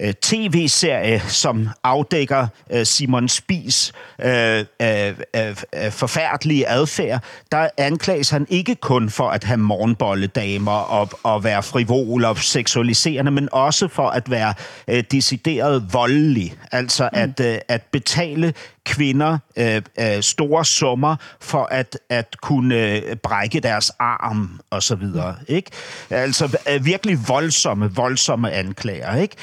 [0.00, 8.46] øh, tv-serie, som afdækker øh, Simon Spies øh, øh, øh, forfærdelige adfærd, der anklages han
[8.50, 14.08] ikke kun for at have morgenbolledamer og, og være frivol og seksualiserende, men også for
[14.08, 14.54] at være
[14.88, 16.54] øh, decideret voldelig.
[16.72, 17.18] Altså mm.
[17.18, 18.54] at, øh, at betale
[18.86, 24.94] kvinder øh, øh, store summer for at, at kunne øh, brække deres arm og så
[24.94, 25.34] videre.
[25.48, 25.70] Ikke?
[26.10, 29.16] Altså øh, virkelig voldsomme, voldsomme anklager.
[29.16, 29.36] Ikke?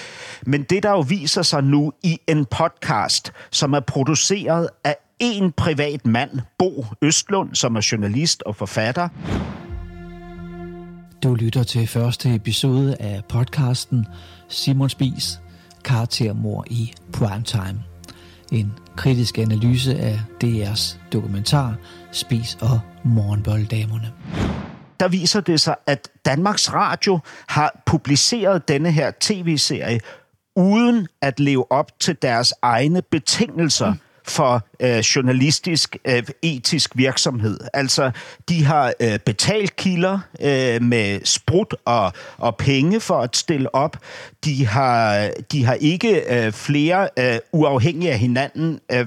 [0.46, 5.52] Men det, der jo viser sig nu i en podcast, som er produceret af en
[5.52, 9.10] privat mand, Bo Østlund, som er journalist og forfatter,
[11.24, 14.06] Du lytter til første episode af podcasten
[14.50, 15.40] Simon Spies,
[15.86, 17.84] karaktermor i primetime.
[18.52, 21.76] En kritisk analyse af DR's dokumentar
[22.12, 24.12] Spis og Morgenbolddamerne.
[25.00, 30.00] der viser det sig, at Danmarks Radio har publiceret denne her tv-serie
[30.56, 33.94] uden at leve op til deres egne betingelser
[34.28, 37.60] for øh, journalistisk øh, etisk virksomhed.
[37.74, 38.12] Altså,
[38.50, 40.20] de har øh, betalt kilder
[40.80, 43.98] med sprut og, og penge for at stille op.
[44.46, 49.06] De har, de har ikke flere øh, uafhængige af hinanden øh,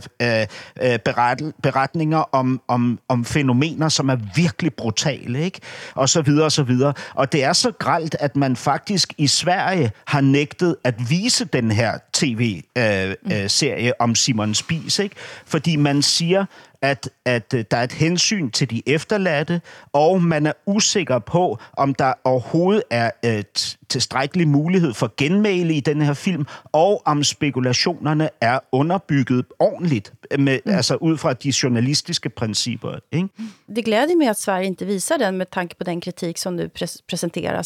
[1.04, 5.60] beret, beretninger om, om, om fænomener, som er virkelig brutale, ikke?
[5.94, 6.92] Og så videre, og så videre.
[7.14, 11.70] Og det er så gralt, at man faktisk i Sverige har nægtet at vise den
[11.70, 15.14] her tv-serie om Simon Spies, ikke?
[15.46, 16.44] Fordi man sier
[16.82, 19.60] at, at øh, der er et hensyn til de efterladte,
[19.92, 25.74] og man er usikker på, om der overhovedet er øh, t- tilstrækkelig mulighed for genmæle
[25.74, 30.72] i denne her film, og om spekulationerne er underbygget ordentligt, med, mm.
[30.72, 32.98] altså ud fra de journalistiske principper.
[33.12, 33.28] Ikke?
[33.76, 36.68] Det glæder mig at Sverige ikke viser den med tanke på den kritik som nu
[36.68, 37.02] pres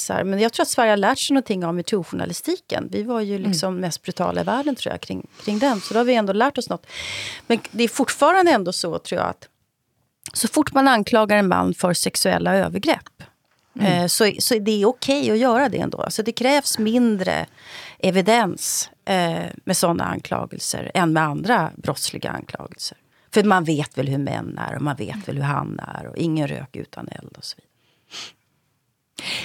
[0.08, 0.24] her.
[0.24, 2.88] Men jeg tror at Sverige har lært sig någonting av metoo-journalistiken.
[2.92, 3.80] Vi var ju liksom mm.
[3.80, 5.80] mest brutala i världen tror jag kring, kring den.
[5.80, 6.86] Så då har vi ändå lärt oss något.
[7.46, 9.48] Men det är fortfarande ändå så tror jag att
[10.32, 13.22] så fort man anklagar en man för sexuella övergrepp
[13.80, 14.08] Mm.
[14.08, 15.98] Så, så det är okej okay att göra det ändå.
[15.98, 17.46] Alltså det krävs mindre
[17.98, 22.98] evidens eh, med sådana anklagelser än med andra brottsliga anklagelser.
[23.34, 26.16] För man vet väl hur män är och man vet väl hur han är och
[26.16, 27.70] ingen rök utan eld och så vidare.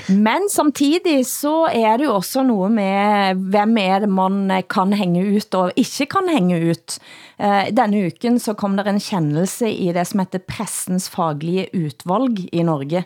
[0.08, 5.26] Men samtidig så er det jo også noget med, hvem er det man kan hænge
[5.36, 6.98] ut og ikke kan hænge ut.
[7.76, 12.64] Denne uken så kom der en kendelse i det som heter Pressens faglige utvalg i
[12.64, 13.04] Norge,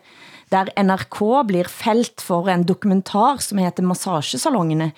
[0.53, 4.91] der NRK blir felt for en dokumentar som heter Massagesalongene.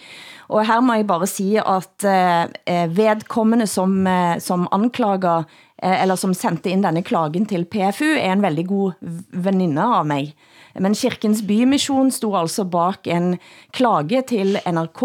[0.51, 5.45] Og her må jeg bare si at eh, vedkommende som, eh, som anklager,
[5.81, 10.07] eh, eller som sendte inn denne klagen til PFU, er en veldig god venninne av
[10.07, 10.33] meg.
[10.79, 13.35] Men Kirkens Bymisjon stod altså bak en
[13.75, 15.03] klage til NRK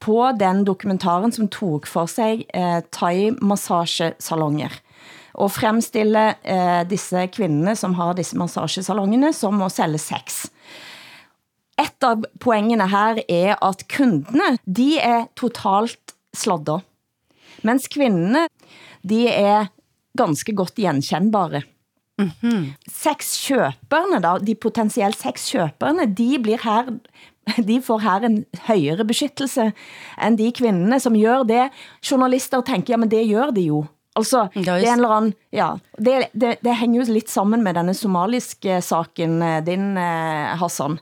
[0.00, 4.80] på den dokumentaren, som tok for seg eh, thai-massagesalonger
[5.34, 10.44] og fremstille eh, disse kvinnene som har disse massasjesalongene, som å selge sex.
[11.80, 16.84] Et av poengene her er, at kundene, de er totalt sladder.
[17.66, 18.46] Mens kvinnene
[19.02, 19.70] de er
[20.18, 21.64] ganske godt gjenkjennbare.
[22.20, 22.64] Mm -hmm.
[22.90, 26.86] Sexkjøperne, da, de potensielt sexkjøperne, de blir her
[27.70, 29.72] de får her en høyere beskyttelse
[30.22, 31.68] enn de kvinnene som gjør det.
[32.02, 33.84] Journalister tenker ja, men det gjør de jo.
[34.14, 37.74] Altså, det er en eller annen ja, det, det, det henger jo litt sammen med
[37.74, 41.00] denne somaliske saken eh, din, eh, Hassan.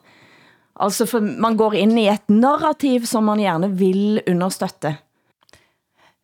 [0.81, 4.95] Altså, for man går inn i et narrativ, som man gjerne vil understøtte.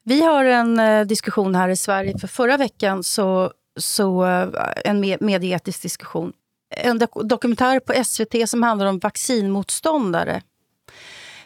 [0.09, 2.18] Vi har en uh, diskussion här i Sverige.
[2.18, 4.49] För förra veckan så, så uh,
[4.84, 6.32] en med, medieetisk diskussion.
[6.70, 10.43] En dok dokumentär på SVT som handlar om vaccinmotståndare.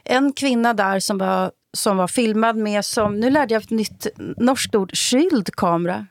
[0.04, 4.06] En kvinna där som var som var filmad med som, nu lärde jag ett nytt
[4.36, 6.06] norskt ord, skyldkamera.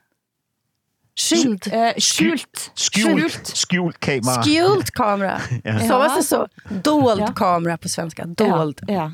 [1.15, 1.67] Skyld.
[1.67, 2.71] Uh, skjult.
[2.75, 3.53] Skjult.
[3.69, 4.43] Skjult kamera.
[4.43, 5.41] Skjult kamera.
[5.63, 5.79] ja.
[5.79, 6.47] Så var det så?
[6.69, 7.27] Dold ja.
[7.27, 8.25] kamera på svenska.
[8.25, 8.81] Dold.
[8.87, 8.93] Ja.
[8.93, 9.11] Ja.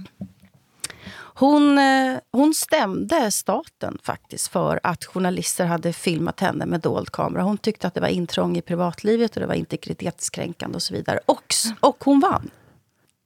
[1.39, 7.43] Hon, eh, hon stämde staten faktiskt för att journalister hade filmat henne med dold kamera.
[7.43, 11.19] Hon tyckte att det var intrång i privatlivet och det var integritetskränkande och så vidare.
[11.25, 12.49] Och, och hon vann.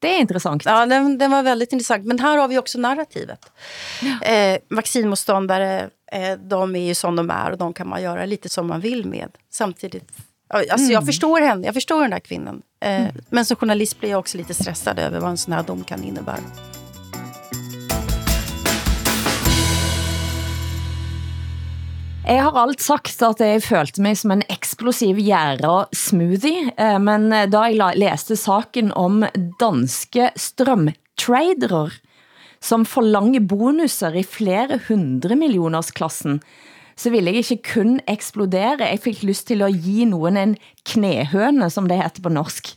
[0.01, 0.65] Det är intressant.
[0.65, 2.05] Ja, den, den var väldigt intressant.
[2.05, 3.51] Men här har vi också narrativet.
[4.01, 4.27] Ja.
[4.27, 8.49] Eh, vaccinmotståndare, eh, de är ju som de är och de kan man göra lite
[8.49, 9.29] som man vill med.
[9.51, 10.09] Samtidigt,
[10.49, 10.91] alltså mm.
[10.91, 12.61] jag förstår henne, jag förstår den här kvinnan.
[12.81, 13.15] Eh, mm.
[13.29, 16.03] Men som journalist blir jag också lite stressad över vad en sån här dom kan
[16.03, 16.43] innebära.
[22.21, 27.31] Jeg har alt sagt, at jeg følte meg som en eksplosiv jæra smoothie, eh, men
[27.33, 29.23] eh, da jeg leste saken om
[29.59, 31.87] danske strømtradere,
[32.61, 36.37] som forlanger bonuser i flere hundremillionersklassen,
[36.93, 38.85] så ville jeg ikke kun eksplodere.
[38.85, 40.55] Jeg fikk lyst til å gi noen en
[40.85, 42.75] knehøne, som det heter på norsk.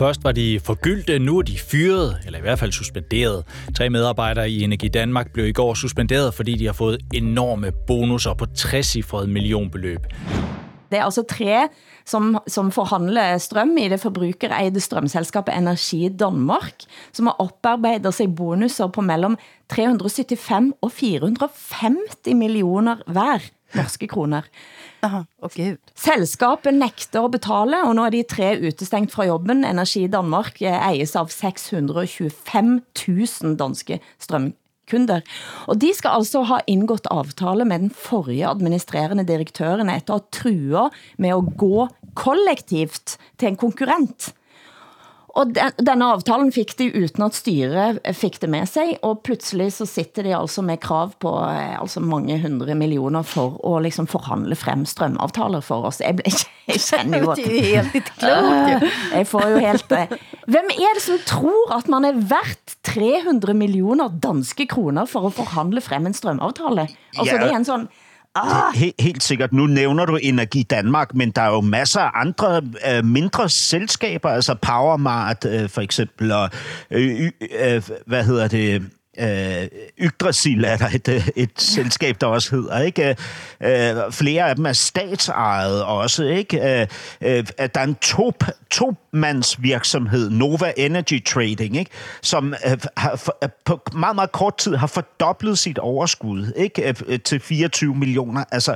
[0.00, 3.44] Først var de forgyldte, nu er de fyret, eller i hvert fald suspenderet.
[3.76, 8.34] Tre medarbejdere i Energi Danmark blev i går suspenderet, fordi de har fået enorme bonusser
[8.34, 8.96] på 60
[9.28, 10.00] millionbeløb.
[10.90, 11.68] Det er altså tre,
[12.06, 16.80] som, som forhandler strøm i det forbrukereide strømselskabet Energi Danmark,
[17.12, 19.36] som har oparbejdet sig bonusser på mellem
[19.68, 23.38] 375 og 450 millioner hver
[23.74, 24.42] norske kroner.
[25.00, 25.22] Aha,
[25.54, 25.78] Gud.
[25.96, 29.64] Selskapet nekter å betale, og nå er de tre utestengt fra jobben.
[29.64, 32.74] Energi Danmark eies ejes av 625
[33.08, 35.24] 000 danske strømkunder.
[35.72, 40.28] Og de skal altså ha inngått avtale med den forrige administrerende direktøren etter å ha
[40.36, 40.84] true
[41.16, 41.88] med å gå
[42.18, 44.34] kollektivt til en konkurrent.
[45.38, 48.96] Og den, denne avtalen fikk de uten at styret fikk det med seg.
[49.06, 53.60] og plutselig så sitter de altså med krav på eh, altså mange hundre millioner for
[53.66, 56.00] å liksom forhandle frem strømavtaler for oss.
[56.02, 56.34] Jeg, ble,
[56.70, 57.42] jeg kjenner jo at...
[57.44, 58.88] Det er helt klokt.
[59.20, 59.88] Jeg får jo helt...
[59.90, 60.20] det.
[60.50, 65.34] hvem er det som tror at man er verdt 300 millioner danske kroner for å
[65.34, 66.88] forhandle frem en strømavtale?
[67.16, 67.90] Altså det er en sådan...
[68.34, 69.52] Ah, He, helt sikkert.
[69.52, 74.30] Nu nævner du Energi Danmark, men der er jo masser af andre øh, mindre selskaber,
[74.30, 76.50] altså Powermart øh, for eksempel, og
[76.90, 78.82] øh, øh, hvad hedder det,
[79.20, 79.68] øh,
[80.00, 82.80] Yggdrasil er der et, øh, et selskab, der også hedder.
[82.80, 83.16] Ikke?
[83.60, 86.24] Øh, flere af dem er statsejet også.
[86.24, 86.80] Ikke?
[87.20, 88.32] Øh, at der er en to,
[88.70, 91.90] to-mandsvirksomhed, Nova Energy Trading, ikke?
[92.22, 96.94] som øh, har, for, på meget, meget kort tid har fordoblet sit overskud ikke?
[97.06, 98.44] Øh, til 24 millioner.
[98.52, 98.74] Altså,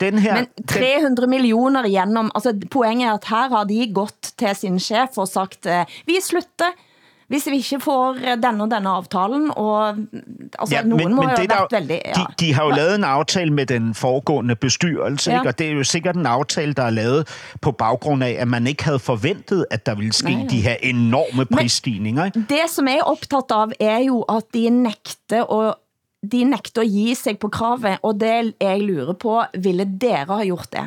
[0.00, 0.34] den her...
[0.34, 5.18] Men 300 millioner gjennom, altså poenget er at her har de gått til sin chef
[5.18, 6.72] og sagt, eh, vi slutter,
[7.28, 9.96] hvis vi ikke får denne og denne avtalen og
[10.58, 12.00] altså, ja, nogen må jo ha der, veldig...
[12.04, 12.12] Ja.
[12.18, 15.40] de, de har jo lavet en avtale med den foregående bestyrelse, Ja.
[15.40, 17.28] og det er jo sikkert en avtale der er lavet
[17.60, 20.48] på bakgrunn av at man ikke hadde forventet, at der ville ske nej.
[20.50, 22.30] de her enorme prisstigninger.
[22.48, 25.74] Det som jeg er opptatt av er jo at de nekter å
[26.24, 30.44] de nekter å gi seg på kravet, og det jeg lurer på, ville dere ha
[30.46, 30.84] gjort det?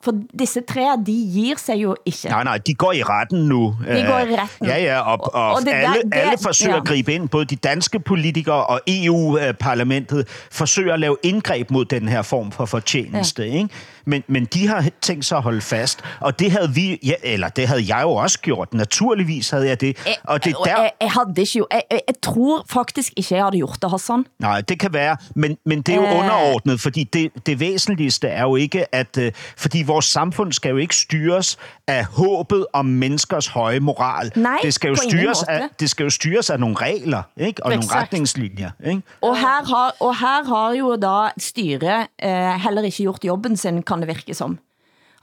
[0.00, 2.28] For disse tre, de gir seg jo ikke.
[2.30, 3.74] Nei, nei, de går i retten nå.
[3.82, 4.66] De går i Øh, retten.
[4.68, 6.80] Ja, ja, og, og, Og det alle, det, alle forsøker ja.
[6.80, 7.26] å gripe inn.
[7.28, 12.70] Både de danske politikere og EU-parlamentet forsøker å lave inngrep mot denne her form for
[12.70, 13.46] fortjeneste.
[13.46, 13.82] Ikke?
[14.08, 16.00] Men, men de har tænkt sig at holde fast.
[16.20, 18.74] Og det havde vi, ja, eller det havde jeg jo også gjort.
[18.74, 19.96] Naturligvis havde jeg det.
[20.24, 23.44] Og det er der, jeg, jeg hadde ikke jo, jeg, jeg, tror faktisk ikke, jeg
[23.44, 24.24] hadde gjort det, Hassan.
[24.38, 26.18] Nei, det kan være, men, men det er jo Øh.
[26.18, 29.18] underordnet, fordi det, det væsentligste er jo ikke, at...
[29.18, 34.32] Øh, fordi vores samfunn skal jo ikke styres av håpet om menneskers høye moral.
[34.36, 35.60] Nei, det skal jo styres måde.
[35.62, 37.64] af, det skal jo styres av noen regler, ikke?
[37.64, 39.02] Og noen retningslinjer, ikke?
[39.20, 43.82] Og her har, og her har jo da styret eh, heller ikke gjort jobben sin,
[43.82, 44.58] kan det virke som.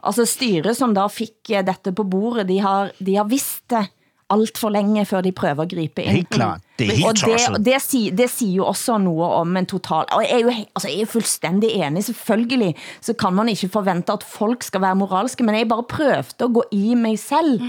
[0.06, 3.86] Altså styret som da fik eh, dette på bordet, de har, de har visst det
[4.34, 6.18] alt for længe, før de prøver å gripe inn.
[6.18, 6.64] Helt klart.
[6.80, 10.08] Det er helt og det, det, sier, det sier, jo også noe om en total...
[10.16, 12.72] Og jeg er jo, altså, jeg er fullstendig enig, selvfølgelig,
[13.06, 16.56] så kan man ikke forvente, at folk skal være moralske, men jeg bare prøvde å
[16.58, 17.62] gå i meg selv.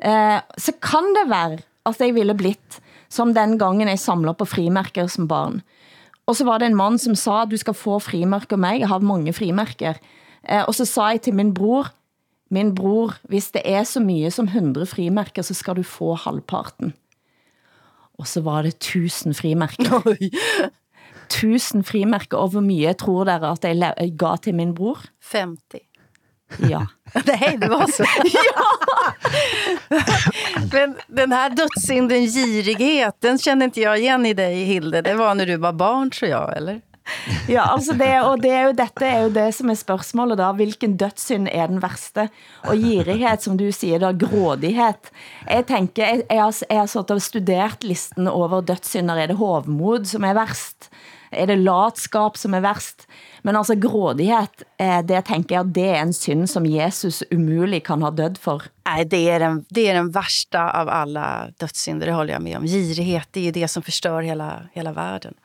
[0.00, 2.80] Eh, så kan det være, at jeg ville blitt,
[3.12, 5.60] som den gangen jeg samlet på frimerker som barn.
[6.24, 8.88] Og så var det en mann som sa, du skal få frimerker av meg, jeg
[8.88, 10.00] har mange frimærker.
[10.48, 11.90] Eh, og så sa jeg til min bror,
[12.50, 16.92] min bror, hvis det er så mye som 100 frimerker, så skal du få halvparten.
[18.18, 20.04] Og så var det 1000 frimerker.
[21.26, 22.38] 1000 frimerker.
[22.38, 25.02] og hvor mye tror dere at jeg ga til min bror?
[25.32, 25.80] 50.
[26.58, 26.86] Ja.
[27.14, 28.04] Nej, det var så.
[30.72, 35.02] Men den här dödssynden girighet, den känner inte jag igen i dig, Hilde.
[35.02, 36.80] Det var när du var barn, tror jag, eller?
[37.54, 40.50] Ja, altså det, og det er jo, dette er jo det som er spørsmålet, da.
[40.56, 42.28] Hvilken dødssynd er den verste?
[42.64, 45.12] Og girighet som du sier, da, Grådighet.
[45.44, 49.20] Jeg tenker, jeg, jeg, har, jeg har og studert listen over dødssynder.
[49.20, 50.90] Er det hovmod som er verst?
[51.34, 53.08] Er det latskap som er værst?
[53.44, 58.00] Men altså grådighed, eh, det tenker jeg, det er en synd som Jesus umulig kan
[58.00, 58.64] ha dødd for.
[58.88, 61.24] Nei, det er, den, det er den verste av alle
[61.60, 62.68] dødssynder, det holder jeg med om.
[62.72, 65.36] Girighet, det er det som forstør hele, hele verden.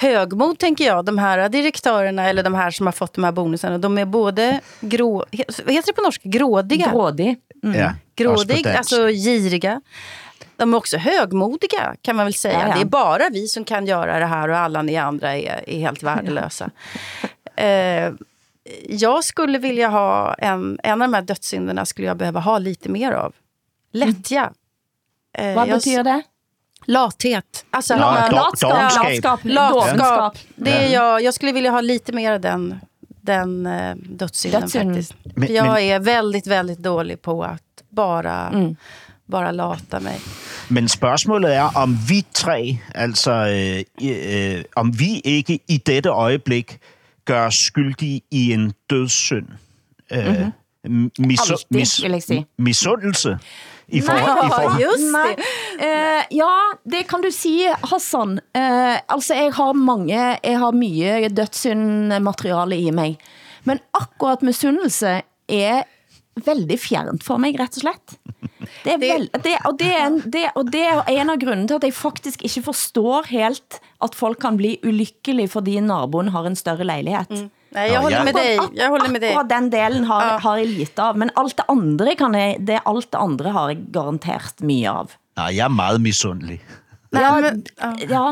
[0.00, 3.80] Högmod, tenker jeg, de her direktørene, eller de her som har fått de her bonusene,
[3.84, 4.48] de er både
[4.80, 5.10] grå...
[5.36, 6.24] heter det på norsk?
[6.24, 6.88] Grådige?
[6.88, 7.36] Grådig.
[7.60, 7.76] Mm.
[7.76, 8.00] Yeah.
[8.16, 9.80] Grådig, også alltså giriga.
[10.56, 12.58] De är också högmodiga, kan man väl säga.
[12.60, 12.74] Ja, ja.
[12.74, 15.80] Det är bara vi som kan göra det här och alla ni andra är, är
[15.80, 16.70] helt värdelösa.
[17.56, 18.12] eh,
[18.88, 22.88] jag skulle vilja ha en, en av de här dödssynderna skulle jag behöva ha lite
[22.88, 23.32] mer av.
[23.92, 24.52] Lättja.
[25.38, 26.22] Eh, Vad jag- betyder det?
[26.86, 27.64] Lathet.
[27.70, 30.38] Alltså, La, lat- do- latskap, latskap, Latskap.
[30.56, 32.80] Det är jag, jag skulle vilja ha lite mer av den,
[33.20, 34.90] den eh, dödssynden Dödssynd.
[34.94, 35.14] faktiskt.
[35.36, 38.76] Men- För jag men- är väldigt, väldigt dålig på att bara, Mm.
[39.26, 40.20] bara lata mig.
[40.68, 46.78] Men spørsmålet er, om vi tre, altså øh, øh, om vi ikke i dette øjeblik
[47.24, 49.46] gør skyldige i en dødssynd.
[50.12, 50.46] Øh,
[51.20, 52.46] misu- Altid, vil jeg sige.
[52.58, 53.38] misundelse.
[53.88, 55.44] I forhold, i forhold, just det.
[55.78, 56.54] Uh, ja,
[56.90, 58.30] det kan du si, Hassan.
[58.32, 60.14] Uh, altså, jeg har mange,
[60.44, 63.16] jeg har mye dødssyndmateriale i meg.
[63.64, 65.82] Men akkurat misunnelse er
[66.40, 68.14] veldig fjernt for meg, rett og slett.
[68.82, 71.68] Det er vel, det, og, det er en, det, og det er en av grunnene
[71.68, 76.48] til, at jeg faktisk ikke forstår helt, at folk kan bli ulykkelige, fordi naboen har
[76.48, 77.30] en større leilighet.
[77.30, 77.50] Mm.
[77.72, 78.62] Nei, jeg holder med deg.
[78.76, 79.30] Jag håller med dig.
[79.32, 82.82] Akkurat den delen har, har jeg lite av, men alt det andre kan jeg, det
[82.88, 85.14] alt det andre har jeg garantert mye av.
[85.40, 86.58] Nei, jeg er meget misundelig.
[87.12, 87.62] Ja, men,
[88.08, 88.26] Ja,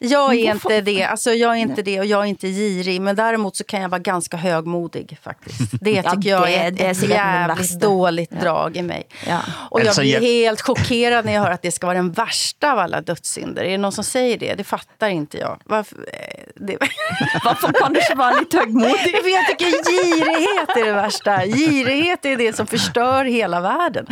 [0.00, 1.04] jag är inte det.
[1.04, 3.00] Alltså, jag är inte det och jag är inte girig.
[3.00, 5.58] Men däremot så kan jag vara ganska högmodig faktiskt.
[5.80, 9.06] Det Ja, det, jag är ett det är säkert den jävligt dåligt drag i mig.
[9.26, 9.40] ja.
[9.70, 12.78] Och jag blir helt chockerad när jag hör att det ska vara den värsta av
[12.78, 13.62] alla dödssynder.
[13.64, 14.54] Är det någon som säger det?
[14.54, 15.60] Det fattar inte jag.
[15.64, 15.96] Varför?
[15.96, 16.76] eh, Det...
[17.44, 19.16] Varför kan du så være lite høgmodig?
[19.22, 21.46] För jag tycker girighet är det värsta.
[21.46, 24.06] Girighet är det som förstör hela världen.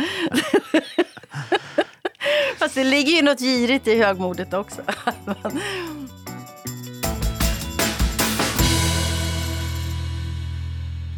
[2.59, 4.81] Fast det ligger ju något girigt i högmodet också.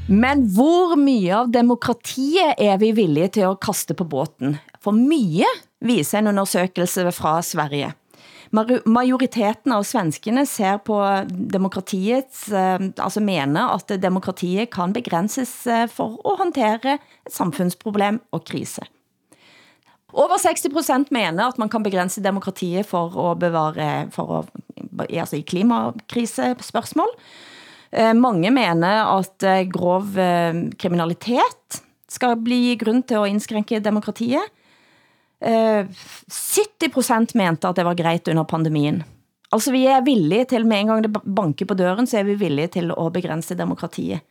[0.08, 4.56] Men hvor mye av demokratiet er vi villige til å kaste på båten?
[4.80, 5.48] For mye
[5.84, 7.92] viser en undersøkelse fra Sverige.
[8.56, 10.96] Majoriteten av svenskene ser på
[11.28, 18.46] demokratiets, eh, altså mener at demokratiet kan begrenses eh, for å håndtere et samfunnsproblem og
[18.48, 18.88] krise.
[20.16, 24.38] Over 60% mener at man kan begrense demokratiet for å bevare, for å,
[25.04, 27.12] altså i klimakrisespørsmål.
[27.92, 34.56] Eh, Mange mener at eh, grov eh, kriminalitet skal bli grunn til å innskrenke demokratiet.
[35.44, 35.84] Eh,
[36.32, 39.04] 70% mente at det var greit under pandemien.
[39.52, 42.40] Altså vi er villige til, med en gang det banker på døren, så er vi
[42.40, 44.24] villige til å begrense demokratiet.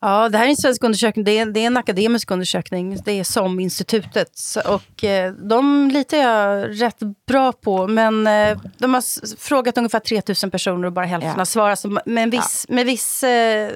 [0.00, 1.24] Ja, det här är en svensk undersökning.
[1.24, 2.98] Det är, det är en akademisk undersökning.
[3.04, 4.40] Det är SOM-institutet.
[4.66, 6.98] Och eh, de litar jag rätt
[7.28, 7.86] bra på.
[7.86, 11.36] Men eh, de har frågat ungefär 3000 personer och bara hälften Ja.
[11.38, 11.84] har svarat.
[12.06, 13.70] Med en viss, med viss, eh,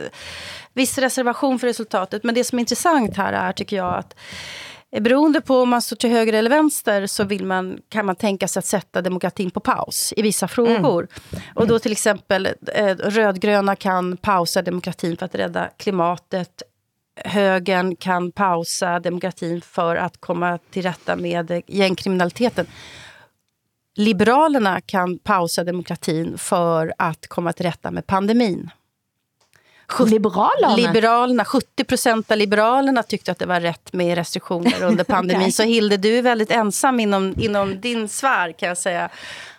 [0.72, 2.24] viss reservation för resultatet.
[2.24, 4.16] Men det som är intressant här är, tycker jag, att
[5.00, 8.46] Beroende på om man står til høyre eller venstre, så vill man, kan man tenke
[8.48, 11.08] seg å sette demokratin på paus i vissa frågor.
[11.10, 11.40] Mm.
[11.54, 12.06] Og da f.eks.
[12.06, 16.62] eh, rödgröna kan pause demokratin for å redde klimatet.
[17.24, 22.70] Høyren kan pause demokratin for å komme til rette med gjengkriminaliteten.
[23.96, 28.64] Liberalerna kan pausa demokratin for å komme til rette med pandemin.
[30.00, 30.76] Liberalerna?
[30.76, 35.52] Liberalerna, 70 procent av liberalerna tyckte att det var rätt med restriktioner under pandemin.
[35.58, 39.08] Så Hilde, du är väldigt ensam inom, inom din sfär kan jag säga.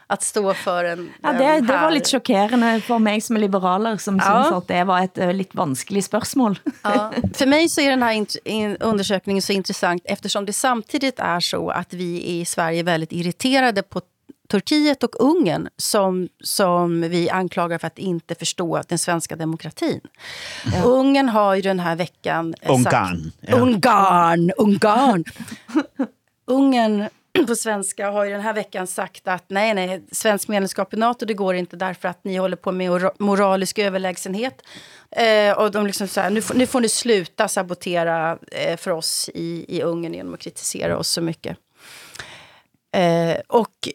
[0.07, 1.09] Att stå för en...
[1.21, 4.23] Ja, det, en det var litt sjokkerende for meg som er liberaler, som Ja.
[4.43, 6.59] synes at det var et uh, vanskelig spørsmål.
[6.83, 7.11] Ja.
[7.33, 12.21] For meg så er denne undersökningen så interessant eftersom det samtidig er så at vi
[12.21, 14.01] i Sverige er veldig irriterade på
[14.49, 20.01] Turkiet och Ungern som, som vi anklagar för att inte förstå den svenska demokratin.
[20.85, 22.55] Ungern har ju den här veckan...
[22.61, 22.83] eh, Ungarn,
[23.23, 23.55] Sagt, ja.
[23.57, 24.51] Ungarn!
[24.57, 25.23] Ungarn!
[26.47, 27.09] Ungern
[27.47, 31.25] på svenska har ju den här veckan sagt att nej, nej, svensk medlemskap i NATO
[31.25, 34.61] det går inte därför att ni håller på med ora- moralisk överlägsenhet.
[35.11, 38.91] Eh, och de liksom så här, nu, får- nu får ni sluta sabotera eh, för
[38.91, 41.57] oss i, i Ungern genom att kritisera oss så mycket.
[42.95, 43.89] Eh, och,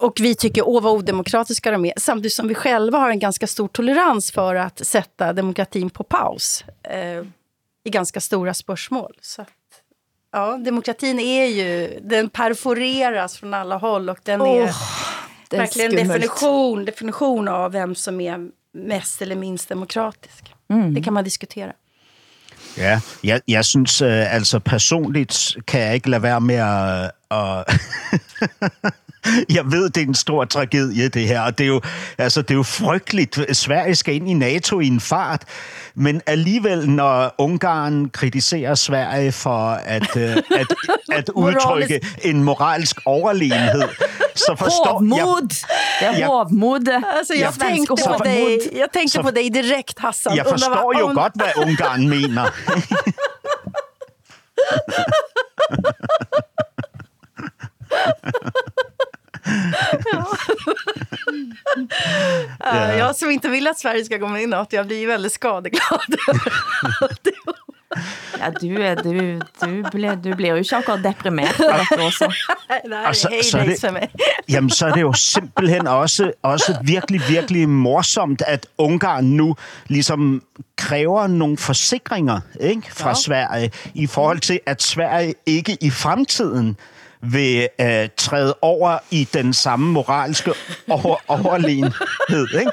[0.00, 1.92] och vi tycker, åh vad odemokratiska de är.
[1.96, 6.64] Samtidigt som vi själva har en ganska stor tolerans för att sätta demokratin på paus.
[6.82, 7.24] Eh,
[7.84, 9.16] I ganska stora spörsmål.
[9.20, 9.48] Så att,
[10.32, 14.10] ja, demokratin är ju, den perforeras från alla håll.
[14.10, 14.74] Och den oh, är
[15.58, 16.08] verkligen skummelt.
[16.12, 20.54] definition, definition av vem som är mest eller minst demokratisk.
[20.70, 20.94] Mm.
[20.94, 21.72] Det kan man diskutera.
[22.76, 27.10] Ja, jeg, jeg synes øh, altså personligt kan jeg ikke lade være med at...
[27.30, 27.64] at
[29.56, 31.80] jeg ved, det er en stor tragedie, det her, og det er jo,
[32.18, 33.56] altså, det er jo frygteligt.
[33.56, 35.44] Sverige skal ind i NATO i en fart,
[35.94, 40.66] men alligevel, når Ungarn kritiserer Sverige for at, øh, at,
[41.18, 43.82] at udtrykke en moralsk overlegenhed,
[44.34, 45.48] så forstår Hovmod!
[46.00, 47.02] Det er hovmod.
[47.18, 50.36] Altså, jeg, tänkte på deg dig, tänkte Så- på dig direkt, Hassan.
[50.36, 52.46] Jeg forstår jo godt, hvad Ungarn mener.
[62.98, 65.32] Jag som inte vill att Sverige ska gå med i NATO, jag blir ju väldigt
[65.32, 66.00] skadeglad.
[68.40, 72.28] Ja, du, er- du, du, ble, du blir jo ikke akkurat deprimert av dette også.
[72.84, 73.28] det här så-
[73.58, 74.08] er det-
[74.48, 79.54] Jamen, så er det jo simpelthen også, også virkelig, virkelig morsomt, at Ungarn nu
[79.88, 80.42] liksom
[80.76, 83.14] krever noen forsikringer ikke, fra ja.
[83.14, 86.76] Sverige, i forhold til, at Sverige ikke i fremtiden
[87.22, 90.52] vil øh, træde over i den samme moralske
[90.88, 92.48] over, overlegenhed.
[92.58, 92.72] Ikke?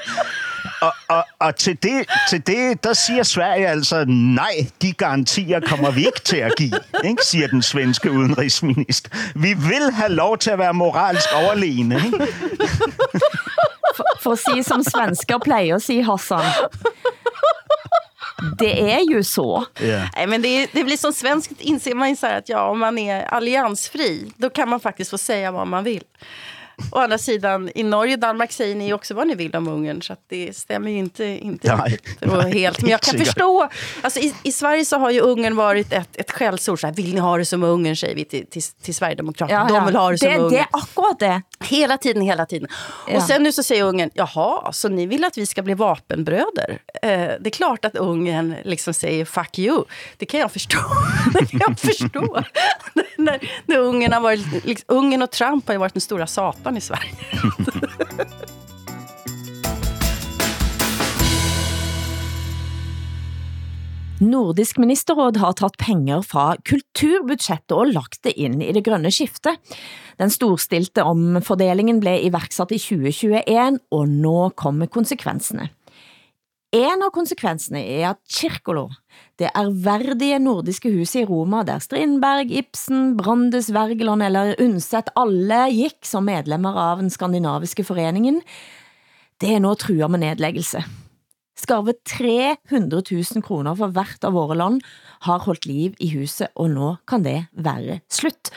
[0.80, 5.90] Og, og, og til, det, til det, der siger Sverige altså, nej, de garantier kommer
[5.90, 7.22] vi ikke til at give, ikke?
[7.24, 9.10] siger den svenske udenrigsminister.
[9.34, 12.00] Vi vil have lov til at være moralsk overlegne.
[13.96, 16.44] For, for å si som svensker pleier å si, Hassan,
[18.58, 19.64] det er jo så.
[19.80, 20.08] Yeah.
[20.16, 22.98] Nej, men det, det blir som svenskt inser man ju så att ja, om man
[22.98, 26.04] är alliansfri, då kan man faktiskt få säga vad man vill.
[26.92, 30.02] Å andra sidan, i Norge och Danmark säger ni också vad ni vill om Ungern,
[30.02, 32.52] så det stämmer ju inte, inte Nej.
[32.52, 32.82] helt.
[32.82, 33.68] Men jag kan forstå, förstå,
[34.02, 37.14] alltså i, i Sverige så har ju Ungern varit ett, ett skällsord, vil här, vill
[37.14, 39.68] ni ha det som Ungern, säger vi till, till, till Sverigedemokraterna.
[39.68, 40.50] De vill ha det som det, Ungern.
[40.50, 41.42] det er akkurat det.
[41.64, 42.68] Hela tiden, hela tiden.
[43.08, 43.16] Ja.
[43.16, 46.78] Och sen nu så säger Ungern, jaha, så ni vill att vi ska bli vapenbröder?
[47.02, 49.84] Eh, det är klart att Ungern liksom säger fuck you.
[50.16, 50.78] Det kan jag förstå.
[51.32, 52.42] det kan jag förstå.
[53.16, 56.67] när, när Ungern, har varit, liksom, Ungern och Trump har ju varit den stora satan
[56.76, 57.14] i Sverige.
[64.18, 69.60] Nordisk ministerråd har tatt penger fra kulturbudsjettet og lagt det inn i det grønne skiftet.
[70.18, 75.68] Den storstilte omfordelingen ble iverksatt i 2021, og nå kommer konsekvensene.
[76.76, 78.90] En av konsekvensene er at Kirkolo,
[79.40, 86.04] det ærverdige nordiske huset i Roma, der Strindberg, Ibsen, Brandes, Wergeland eller Undset alle gikk
[86.04, 88.42] som medlemmer av den skandinaviske foreningen,
[89.40, 90.82] det er nå trua med nedleggelse.
[91.58, 94.84] Skarve 300 000 kroner for hvert av våre land
[95.24, 98.52] har holdt liv i huset, og nå kan det være slutt.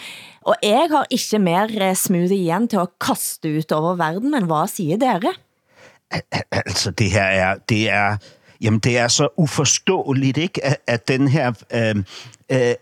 [0.52, 4.52] Og jeg har ikke mer eh, smoothie igjen til å kaste ut over verden, men
[4.52, 5.32] hva sier dere?
[6.52, 8.18] Altså, det her er, det er,
[8.62, 10.66] jamen, det er så uforståeligt, ikke?
[10.66, 12.04] At, at den her øh,
[12.52, 12.76] øh,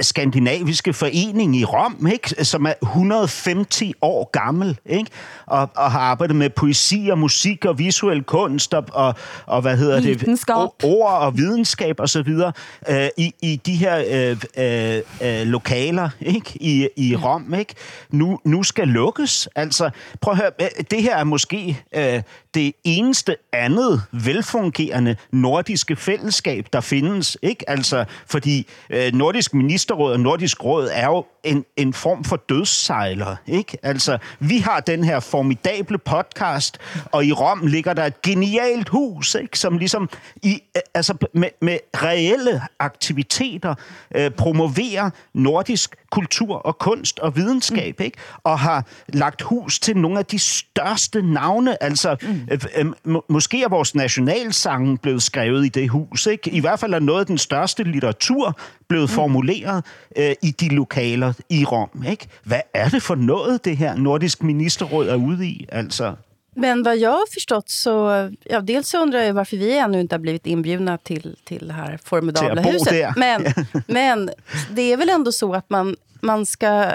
[0.00, 2.44] skandinaviske forening i Rom, ikke?
[2.44, 5.10] som er 150 år gammel, ikke?
[5.46, 9.14] Og, og har arbeidet med poesi og musik og visuel kunst og, og,
[9.46, 10.20] og hva heter det?
[10.20, 10.68] Vitenskap.
[10.84, 12.52] Ord og vitenskap og så videre
[12.88, 16.52] øh, i, i de her øh, øh, øh, lokaler ikke?
[16.54, 17.74] I, i Rom, ikke?
[18.10, 19.48] Nu, nu skal lukkes.
[19.56, 19.90] Altså,
[20.20, 22.22] prøv at høre, øh, det her er måske øh,
[22.54, 27.70] det eneste andet velfungerende nordiske fællesskab, der findes, ikke?
[27.70, 33.36] Altså, fordi øh, Nordisk Ministerråd og Nordisk Råd er jo en, en form for dødssejler,
[33.46, 33.78] ikke?
[33.82, 36.78] Altså, vi har den her formidable podcast,
[37.12, 39.58] og i Rom ligger der et genialt hus, ikke?
[39.58, 40.10] Som ligesom
[40.42, 40.62] i,
[40.94, 43.74] altså med, med reelle aktiviteter
[44.16, 48.18] øh, promoverer nordisk kultur og kunst og videnskab, ikke?
[48.44, 52.48] Og har lagt hus til nogle af de største navne, altså mm.
[52.50, 56.50] øh, øh, må, måske er vores nationalsange blevet skrevet i det hus, ikke?
[56.50, 58.58] I hvert fald er noget af den største litteratur
[58.92, 59.14] blevet mm.
[59.14, 59.84] formuleret
[60.16, 62.28] øh, i de lokaler i Rom, ikke?
[62.44, 66.14] Hvad er det for noget, det her nordisk ministerråd er ude i, altså?
[66.56, 70.14] Men vad jag har förstått så, ja, dels så undrar jag varför vi ännu inte
[70.14, 73.16] har blivit inbjudna till, till det här formidabla huset.
[73.16, 73.46] Men,
[73.86, 74.30] men
[74.70, 76.92] det är väl ändå så att man, man ska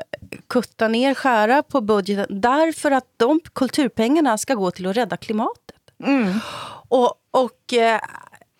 [0.47, 5.75] kutta ner, skära på budgeten därför att de kulturpengarna ska gå till att rädda klimatet.
[6.03, 6.39] Mm.
[6.89, 7.99] Och, och eh,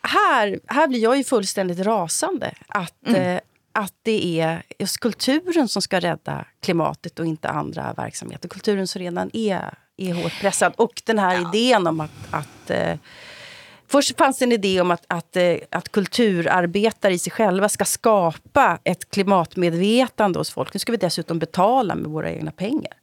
[0.08, 3.22] här, här blir jag ju fullständigt rasande att, mm.
[3.22, 3.42] eh,
[3.72, 8.50] att det är just kulturen som ska rädda klimatet och inte andra verksamheter.
[8.50, 10.74] Kulturen som redan är, är hårt pressad.
[10.76, 11.52] Och den här ja.
[11.54, 12.12] idén om att...
[12.32, 12.98] att eh,
[13.90, 17.86] Först fanns det en idé om att, att, eh, att kulturarbetare i sig själva ska
[17.86, 20.74] skapa ett klimatmedvetande hos folk.
[20.74, 22.94] Nu ska vi dessutom betala med våra egna pengar.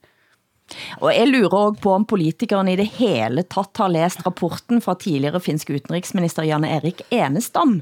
[1.00, 4.96] Og jeg lurer også på om politikeren i det hele tatt har lest rapporten fra
[5.00, 7.80] tidligere finsk utenriksminister Janne Erik Enestam,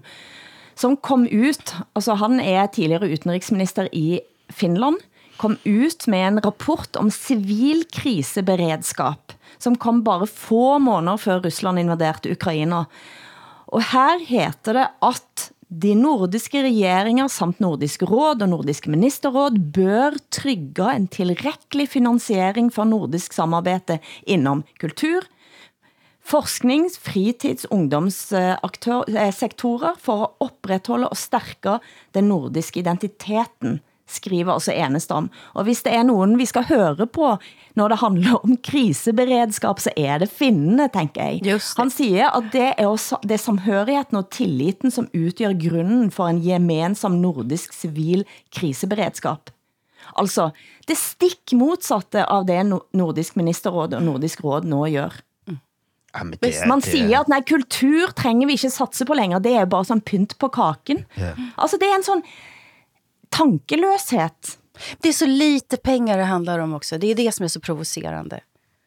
[0.75, 4.21] som kom ut, altså han er tidligere utenriksminister i
[4.53, 5.01] Finland,
[5.37, 11.83] kom ut med en rapport om sivil kriseberedskap, som kom bare få måneder før Russland
[11.83, 12.85] invaderte Ukraina.
[13.73, 20.19] Og her heter det at de nordiske regjeringer samt Nordisk råd og Nordisk ministerråd bør
[20.35, 23.99] trygge en tilrekkelig finansiering for nordisk samarbete
[24.29, 25.23] inom kultur,
[26.29, 31.79] forsknings-, fritids-, ungdomssektorer for at opprettholde og stærke
[32.13, 33.81] den nordiske identiteten
[34.13, 35.31] skriver altså Enestam.
[35.55, 37.37] Og hvis det er nogen, vi skal høre på,
[37.75, 41.41] når det handler om kriseberedskap, så er det finnene, tænker jeg.
[41.79, 46.29] Han siger, at det er, også, det er samhørigheten og tilliten, som udgør grunden for
[46.29, 48.25] en gemensam nordisk civil
[48.57, 49.51] kriseberedskap.
[50.19, 50.51] Altså,
[50.89, 55.21] det stik modsatte av det Nordisk Ministerråd og Nordisk Råd nå gjør.
[56.13, 59.15] Ja, det Hvis man det er- siger, at nej, kultur trænger vi ikke satse på
[59.17, 61.05] længere, det er bare sådan pynt på kaken.
[61.17, 61.31] Ja.
[61.59, 62.23] Altså, det er en sådan
[63.33, 64.57] tankeløshed.
[65.03, 66.99] Det er så lite penger det handler om også.
[66.99, 68.41] Det er det som er så provoserende.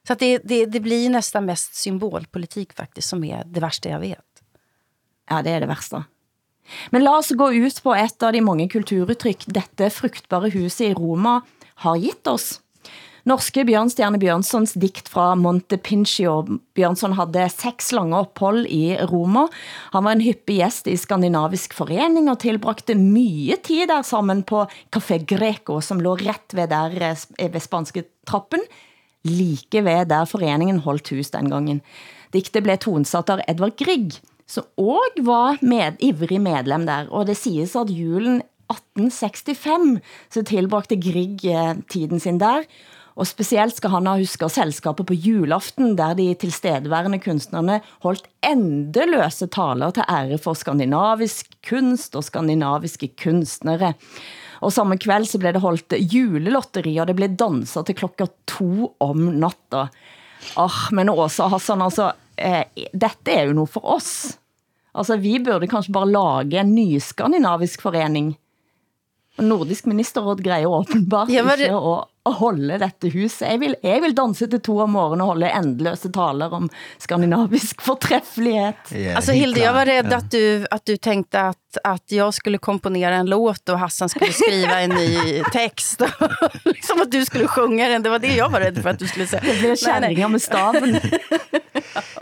[0.08, 4.44] Så det, det, det blir nesten mest symbolpolitik faktisk, som er det verste jeg vet.
[5.32, 6.04] Ja, det er det verste.
[6.94, 10.94] Men la oss gå ut på et av de mange kulturuttrykk dette fruktbare huset i
[10.98, 11.40] Roma
[11.86, 12.60] har gitt oss.
[13.26, 16.44] Norske Bjørnstjerne Bjørnsons dikt fra Montepincio.
[16.78, 19.48] Bjørnson hadde seks lange opphold i Roma.
[19.96, 24.68] Han var en hyppig gjest i Skandinavisk Forening og tilbrakte mye tid der sammen på
[24.94, 28.62] Café Greco, som lå rett ved der eh, ved spanske trappen,
[29.26, 31.82] like ved der foreningen holdt hus den gangen.
[32.30, 37.42] Diktet ble tonsatt av Edvard Grieg, som også var med, ivrig medlem der, og det
[37.42, 39.96] sies at julen 1865
[40.30, 42.70] så tilbrakte Grieg eh, tiden sin der,
[43.16, 49.48] og spesielt skal han ha husket selskapet på julaften, der de tilstedeværende kunstnerne holdt endeløse
[49.56, 53.94] taler til ære for skandinavisk kunst og skandinaviske kunstnere.
[54.60, 58.92] Og samme kveld så ble det holdt julelotteri, og det ble danset til klokka to
[59.04, 59.88] om natta.
[60.60, 64.36] Ah, men Åsa Hassan, altså, eh, dette er jo noe for oss.
[64.96, 68.34] Altså, vi burde kanskje bare lage en ny skandinavisk forening.
[69.40, 71.96] Nordisk ministerråd greier åpenbart Ja, men ikke å,
[72.26, 73.44] å holde dette huset.
[73.48, 76.70] Jeg vil, jeg vil danse til to om morgenen og holde endeløse taler om
[77.02, 78.94] skandinavisk forträfflighet.
[79.16, 83.16] Alltså Hilde, jag var rädd att du, att du tänkte att, att jag skulle komponera
[83.16, 86.02] en låt och Hassan skulle skriva en ny text.
[86.66, 88.04] liksom att du skulle sjunga den.
[88.04, 89.42] Det var det jag var rädd för att du skulle säga.
[89.46, 91.00] Det blir kärringar med staven.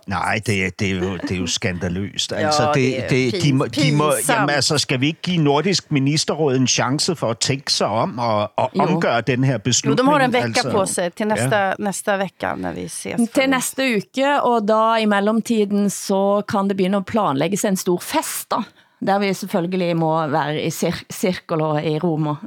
[0.06, 2.32] Nej, det, er- det, er jo, det er jo skandaløst.
[2.32, 5.22] Ja, Altså, det, det er det, de må, de må, jamen, altså, skal vi ikke
[5.22, 9.58] give Nordisk Ministerråd en sjanse for at tænke sig om og, og omgøre den her
[9.94, 11.74] Jo, de har en vecka på seg til neste, Ja.
[11.80, 13.30] neste vecka når vi ses.
[13.34, 18.02] Til neste uke, og da i mellomtiden så kan det begynne å planlegges en stor
[18.04, 18.64] fest da.
[19.04, 22.38] Der vi selvfølgelig må være i cir cirkler i Roma.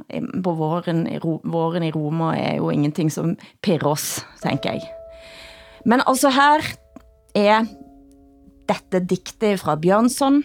[0.41, 4.87] På våren i, Ro våren i Roma er jo ingenting som pirrer oss, tenker jeg.
[5.85, 6.65] Men altså her
[7.35, 7.67] er
[8.67, 10.41] dette diktet fra Bjørnson,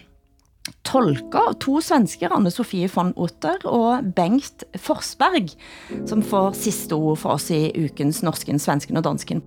[0.86, 5.54] tolka av to svensker, Anne Sofie von Otter og Bengt Forsberg,
[6.08, 9.42] som får siste ord for oss i ukens Norsken, Svensken og Dansken.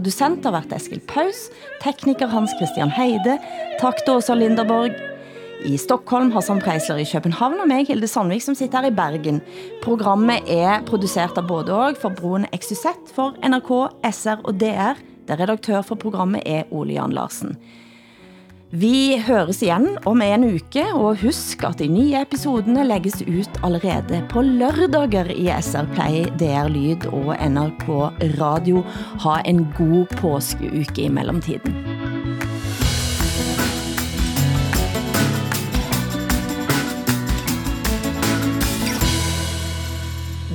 [0.00, 1.50] Producent har vært Eskil Paus,
[1.82, 3.34] tekniker Hans Christian Heide,
[3.82, 4.94] takt Åsa Linderborg.
[5.68, 8.96] I Stockholm, har Sam Preisler i København og meg, Hilde Sandvik, som sitter her i
[8.96, 9.42] Bergen.
[9.84, 13.74] Programmet er produsert av både og for Broen XYZ for NRK,
[14.08, 14.96] SR og DR,
[15.28, 17.58] der redaktør for programmet er Ole Jan Larsen.
[18.70, 24.20] Vi høres igjen om en uke, og husk at de nye episodene legges ut allerede
[24.30, 27.88] på lørdager i SR Play, DR Lyd og NRK
[28.38, 28.84] Radio.
[29.26, 31.74] Ha en god påskeuke i mellomtiden.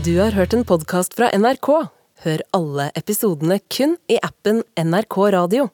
[0.07, 1.73] Du har hørt en podcast fra NRK.
[2.23, 5.73] Hør alle episodene kun i appen NRK Radio.